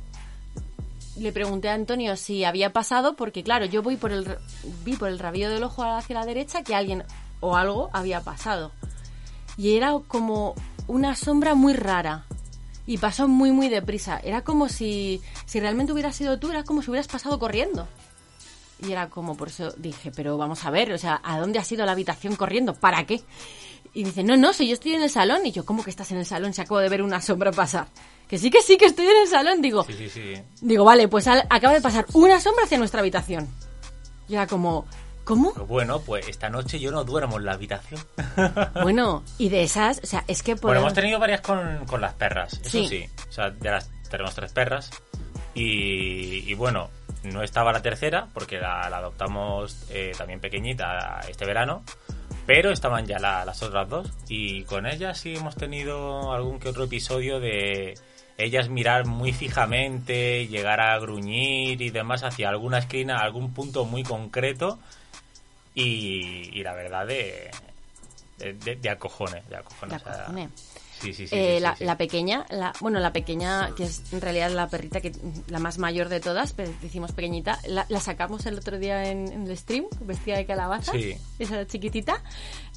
le 1.18 1.32
pregunté 1.32 1.70
a 1.70 1.74
Antonio 1.74 2.16
si 2.16 2.44
había 2.44 2.72
pasado, 2.72 3.16
porque 3.16 3.44
claro, 3.44 3.66
yo 3.66 3.84
voy 3.84 3.98
por 3.98 4.12
el, 4.12 4.38
vi 4.84 4.96
por 4.96 5.10
el 5.10 5.20
rabillo 5.20 5.50
del 5.50 5.64
ojo 5.64 5.84
hacia 5.84 6.16
la 6.16 6.26
derecha 6.26 6.64
que 6.64 6.76
alguien 6.76 7.04
o 7.40 7.56
algo 7.56 7.90
había 7.94 8.22
pasado. 8.22 8.72
Y 9.58 9.76
era 9.78 9.94
como 10.08 10.56
una 10.88 11.16
sombra 11.16 11.56
muy 11.56 11.74
rara. 11.74 12.26
Y 12.86 12.98
pasó 12.98 13.30
muy, 13.30 13.52
muy 13.52 13.70
deprisa. 13.70 14.20
Era 14.22 14.42
como 14.42 14.68
si, 14.68 15.22
si 15.46 15.60
realmente 15.60 15.94
hubiera 15.94 16.12
sido 16.12 16.38
tú, 16.38 16.50
era 16.50 16.64
como 16.64 16.82
si 16.82 16.90
hubieras 16.90 17.08
pasado 17.08 17.40
corriendo. 17.40 17.88
Y 18.86 18.92
era 18.92 19.10
como, 19.10 19.38
por 19.38 19.48
eso 19.48 19.72
dije, 19.78 20.12
pero 20.12 20.38
vamos 20.38 20.66
a 20.66 20.70
ver, 20.70 20.92
o 20.92 20.98
sea, 20.98 21.22
¿a 21.24 21.40
dónde 21.40 21.60
has 21.60 21.72
ido 21.72 21.84
a 21.84 21.86
la 21.86 21.94
habitación 21.94 22.36
corriendo? 22.36 22.74
¿Para 22.74 23.06
qué? 23.06 23.22
Y 23.94 24.04
dice, 24.04 24.24
no, 24.24 24.36
no, 24.36 24.52
si 24.52 24.68
yo 24.68 24.74
estoy 24.74 24.96
en 24.96 25.04
el 25.04 25.10
salón. 25.10 25.46
Y 25.46 25.52
yo, 25.52 25.66
¿cómo 25.66 25.84
que 25.84 25.92
estás 25.92 26.12
en 26.12 26.18
el 26.18 26.26
salón 26.26 26.54
si 26.54 26.62
acabo 26.62 26.80
de 26.80 26.90
ver 26.90 27.02
una 27.02 27.22
sombra 27.22 27.52
pasar? 27.52 27.88
Que 28.34 28.40
sí, 28.40 28.50
que 28.50 28.64
sí, 28.64 28.78
que 28.78 28.86
estoy 28.86 29.06
en 29.06 29.22
el 29.22 29.28
salón. 29.28 29.62
Digo, 29.62 29.84
Sí, 29.84 29.94
sí, 29.94 30.10
sí. 30.10 30.34
digo 30.60 30.84
vale, 30.84 31.08
pues 31.08 31.28
al- 31.28 31.46
acaba 31.52 31.72
de 31.76 31.82
pasar 31.82 32.08
una 32.14 32.40
sombra 32.42 32.64
hacia 32.64 32.80
nuestra 32.80 33.02
habitación. 33.02 33.48
Y 34.28 34.34
era 34.34 34.48
como, 34.48 34.88
¿cómo? 35.24 35.54
Pues 35.54 35.68
bueno, 35.68 36.00
pues 36.00 36.28
esta 36.28 36.50
noche 36.50 36.80
yo 36.80 36.90
no 36.90 37.04
duermo 37.04 37.38
en 37.38 37.46
la 37.46 37.52
habitación. 37.54 38.02
Bueno, 38.82 39.24
y 39.38 39.50
de 39.50 39.62
esas, 39.62 40.00
o 40.02 40.08
sea, 40.08 40.24
es 40.28 40.42
que 40.42 40.54
Bueno, 40.56 40.62
podemos... 40.62 40.82
hemos 40.86 40.94
tenido 40.96 41.20
varias 41.20 41.42
con, 41.42 41.86
con 41.86 42.02
las 42.02 42.16
perras, 42.16 42.54
eso 42.54 42.70
Sí. 42.72 42.88
sí. 42.88 43.06
O 43.30 43.32
sea, 43.32 43.52
de 43.52 43.70
las, 43.70 43.92
tenemos 44.10 44.34
tres 44.34 44.52
perras. 44.52 44.90
Y, 45.54 46.50
y 46.50 46.56
bueno, 46.56 46.90
no 47.22 47.44
estaba 47.44 47.72
la 47.72 47.84
tercera 47.84 48.30
porque 48.34 48.58
la, 48.58 48.90
la 48.90 48.98
adoptamos 48.98 49.78
eh, 49.92 50.14
también 50.18 50.40
pequeñita 50.40 51.20
este 51.30 51.46
verano. 51.46 51.84
Pero 52.48 52.72
estaban 52.72 53.06
ya 53.06 53.20
la- 53.20 53.46
las 53.46 53.62
otras 53.62 53.88
dos. 53.88 54.10
Y 54.28 54.64
con 54.64 54.88
ellas 54.88 55.20
sí 55.20 55.36
hemos 55.36 55.56
tenido 55.56 56.34
algún 56.34 56.60
que 56.60 56.70
otro 56.70 56.86
episodio 56.86 57.40
de 57.40 57.94
ellas 58.38 58.70
mirar 58.70 59.06
muy 59.06 59.32
fijamente, 59.34 60.48
llegar 60.48 60.80
a 60.82 60.98
gruñir 61.00 61.82
y 61.82 61.90
demás 61.90 62.24
hacia 62.24 62.50
alguna 62.50 62.80
esquina, 62.80 63.20
algún 63.20 63.54
punto 63.54 63.86
muy 63.86 64.04
concreto. 64.04 64.80
Y, 65.76 66.50
y 66.54 66.64
la 66.64 66.74
verdad 66.74 67.08
de, 67.08 67.50
de, 68.38 68.54
de, 68.54 68.76
de 68.76 68.90
acojones, 68.90 69.48
de 69.50 69.56
acojones. 69.58 70.04
De 70.04 70.10
o 70.10 70.14
sea, 70.14 70.22
acojones. 70.24 70.50
sí, 71.02 71.14
sí, 71.14 71.28
sí, 71.28 71.36
Eh, 71.36 71.56
sí, 71.78 71.84
la, 71.84 71.98
pequeña, 71.98 72.46
la, 72.52 72.74
bueno, 72.80 73.00
la 73.00 73.12
pequeña, 73.12 73.74
que 73.76 73.86
es 73.86 74.04
en 74.14 74.22
realidad 74.22 74.52
la 74.52 74.68
perrita, 74.70 75.02
que 75.02 75.12
la 75.48 75.58
más 75.58 75.80
mayor 75.80 76.10
de 76.10 76.20
todas, 76.20 76.54
pero 76.54 76.72
decimos 76.82 77.12
pequeñita, 77.12 77.58
la, 77.68 77.88
la 77.90 78.00
sacamos 78.00 78.46
el 78.46 78.58
otro 78.60 78.78
día 78.78 79.10
en, 79.10 79.32
en 79.32 79.48
el 79.48 79.58
stream, 79.58 79.86
vestida 80.02 80.38
de 80.38 80.46
calabaza, 80.46 80.92
Sí. 80.92 81.16
esa 81.40 81.66
chiquitita. 81.66 82.22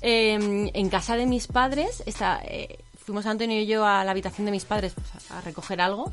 Eh, 0.01 0.71
en 0.73 0.89
casa 0.89 1.17
de 1.17 1.27
mis 1.27 1.47
padres, 1.49 2.03
está, 2.07 2.41
eh, 2.45 2.79
fuimos 3.07 3.25
Antonio 3.27 3.61
y 3.61 3.67
yo 3.67 3.87
a 3.87 4.05
la 4.05 4.11
habitación 4.11 4.47
de 4.47 4.51
mis 4.51 4.65
padres 4.65 4.93
pues, 4.95 5.31
a, 5.31 5.41
recoger 5.41 5.81
algo, 5.81 6.13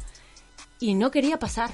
y 0.79 0.93
no 0.93 1.09
quería 1.11 1.39
pasar. 1.39 1.71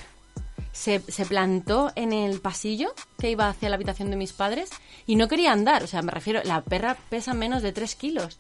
Se, 0.72 1.00
se 1.00 1.26
plantó 1.26 1.92
en 1.96 2.14
el 2.14 2.40
pasillo 2.40 2.94
que 3.18 3.30
iba 3.30 3.50
hacia 3.50 3.70
la 3.70 3.76
habitación 3.76 4.12
de 4.12 4.16
mis 4.16 4.32
padres 4.32 4.70
y 5.06 5.16
no 5.16 5.28
quería 5.28 5.52
andar. 5.52 5.84
O 5.84 5.88
sea, 5.88 6.02
me 6.02 6.12
refiero, 6.12 6.42
la 6.44 6.62
perra 6.62 6.96
pesa 7.10 7.34
menos 7.34 7.62
de 7.64 7.74
3 7.74 7.96
kilos. 7.96 8.40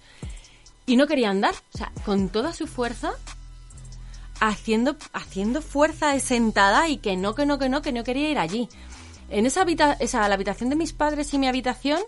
Y 0.85 0.95
no 0.95 1.05
quería 1.05 1.31
andar. 1.31 1.53
O 1.73 1.77
sea, 1.77 1.91
con 2.05 2.29
toda 2.29 2.53
su 2.53 2.67
fuerza, 2.67 3.11
haciendo, 4.39 4.95
haciendo 5.11 5.61
fuerza 5.61 6.17
sentada 6.19 6.87
y 6.87 6.97
que 6.97 7.17
no, 7.17 7.35
que 7.35 7.45
no, 7.45 7.57
que 7.59 7.67
no, 7.67 7.81
que 7.81 7.91
no 7.91 8.03
quería 8.03 8.29
ir 8.29 8.37
allí. 8.37 8.69
En 9.29 9.45
esa, 9.45 9.61
habita 9.61 9.97
esa 9.99 10.27
la 10.29 10.35
habitación 10.35 10.69
de 10.69 10.75
mis 10.75 10.93
padres 10.93 11.33
y 11.33 11.39
mi 11.39 11.47
habitación 11.47 11.99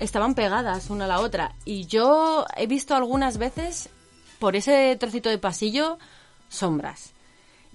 estaban 0.00 0.34
pegadas 0.34 0.90
una 0.90 1.04
a 1.04 1.08
la 1.08 1.20
otra. 1.20 1.54
Y 1.64 1.86
yo 1.86 2.44
he 2.56 2.66
visto 2.66 2.96
algunas 2.96 3.38
veces 3.38 3.90
por 4.38 4.56
ese 4.56 4.96
trocito 4.96 5.28
de 5.28 5.38
pasillo 5.38 5.98
sombras. 6.48 7.12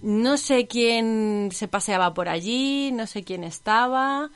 No 0.02 0.38
sé 0.38 0.68
quién 0.68 1.50
se 1.52 1.68
paseaba 1.68 2.14
por 2.14 2.28
allí, 2.28 2.92
no 2.92 3.06
sé 3.06 3.24
quién 3.24 3.44
estaba, 3.44 4.32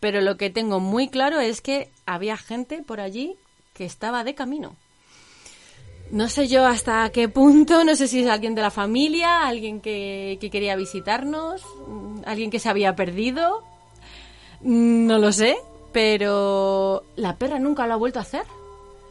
pero 0.00 0.20
lo 0.20 0.36
que 0.36 0.50
tengo 0.50 0.78
muy 0.78 1.08
claro 1.08 1.40
es 1.40 1.60
que 1.60 1.90
había 2.04 2.36
gente 2.36 2.82
por 2.82 3.00
allí 3.00 3.36
que 3.72 3.84
estaba 3.84 4.24
de 4.24 4.34
camino. 4.34 4.76
No 6.10 6.28
sé 6.28 6.46
yo 6.46 6.66
hasta 6.66 7.10
qué 7.10 7.28
punto, 7.28 7.82
no 7.82 7.96
sé 7.96 8.06
si 8.06 8.22
es 8.22 8.28
alguien 8.28 8.54
de 8.54 8.62
la 8.62 8.70
familia, 8.70 9.46
alguien 9.46 9.80
que, 9.80 10.38
que 10.40 10.50
quería 10.50 10.76
visitarnos, 10.76 11.62
alguien 12.24 12.50
que 12.50 12.60
se 12.60 12.68
había 12.68 12.94
perdido, 12.94 13.64
no 14.60 15.18
lo 15.18 15.32
sé, 15.32 15.56
pero 15.92 17.04
la 17.16 17.36
perra 17.36 17.58
nunca 17.58 17.86
lo 17.86 17.94
ha 17.94 17.96
vuelto 17.96 18.18
a 18.18 18.22
hacer. 18.22 18.44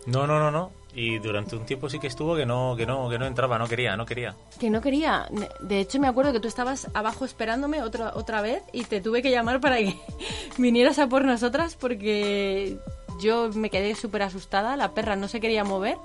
No, 0.06 0.26
no, 0.28 0.40
no, 0.40 0.52
no. 0.52 0.72
Y 0.96 1.20
durante 1.20 1.58
un 1.58 1.66
tiempo 1.66 1.90
sí 1.90 2.00
que 2.00 2.08
estuvo 2.08 2.38
que 2.38 2.46
no, 2.46 2.74
que 2.78 2.86
no, 2.86 3.10
que 3.10 3.20
no 3.20 3.26
entraba, 3.26 3.60
no 3.60 3.68
quería, 3.68 3.98
no 3.98 4.06
quería. 4.06 4.34
Que 4.58 4.70
no 4.70 4.80
quería. 4.80 5.28
De 5.60 5.82
hecho, 5.82 6.00
me 6.00 6.08
acuerdo 6.08 6.32
que 6.32 6.40
tú 6.40 6.48
estabas 6.48 6.88
abajo 6.94 7.26
esperándome 7.26 7.84
otra, 7.84 8.14
otra 8.16 8.42
vez 8.42 8.64
y 8.72 8.86
te 8.86 9.02
tuve 9.02 9.22
que 9.22 9.30
llamar 9.30 9.60
para 9.60 9.78
que 9.78 9.94
vinieras 10.58 10.98
a 11.00 11.08
por 11.08 11.26
nosotras 11.26 11.76
porque 11.76 12.78
yo 13.20 13.50
me 13.54 13.70
quedé 13.70 13.94
súper 13.96 14.24
asustada. 14.24 14.78
La 14.78 14.94
perra 14.94 15.18
no 15.18 15.28
se 15.28 15.42
quería 15.42 15.66
mover 15.66 15.98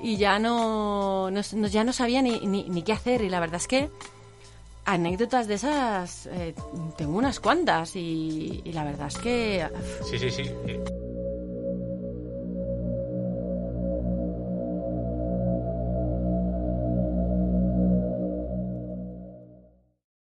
y 0.00 0.16
ya 0.16 0.38
no, 0.38 1.30
no, 1.30 1.66
ya 1.66 1.84
no 1.84 1.92
sabía 1.92 2.22
ni, 2.22 2.40
ni, 2.40 2.64
ni, 2.70 2.82
qué 2.82 2.92
hacer. 2.92 3.20
Y 3.20 3.28
la 3.28 3.40
verdad 3.40 3.56
es 3.56 3.68
que 3.68 3.90
anécdotas 4.86 5.46
de 5.46 5.54
esas 5.54 6.26
eh, 6.32 6.54
tengo 6.96 7.18
unas 7.18 7.38
cuantas 7.38 7.94
y, 7.96 8.62
y, 8.64 8.72
la 8.72 8.84
verdad 8.84 9.08
es 9.08 9.18
que... 9.18 9.68
Sí, 10.08 10.18
sí, 10.18 10.30
sí. 10.30 10.44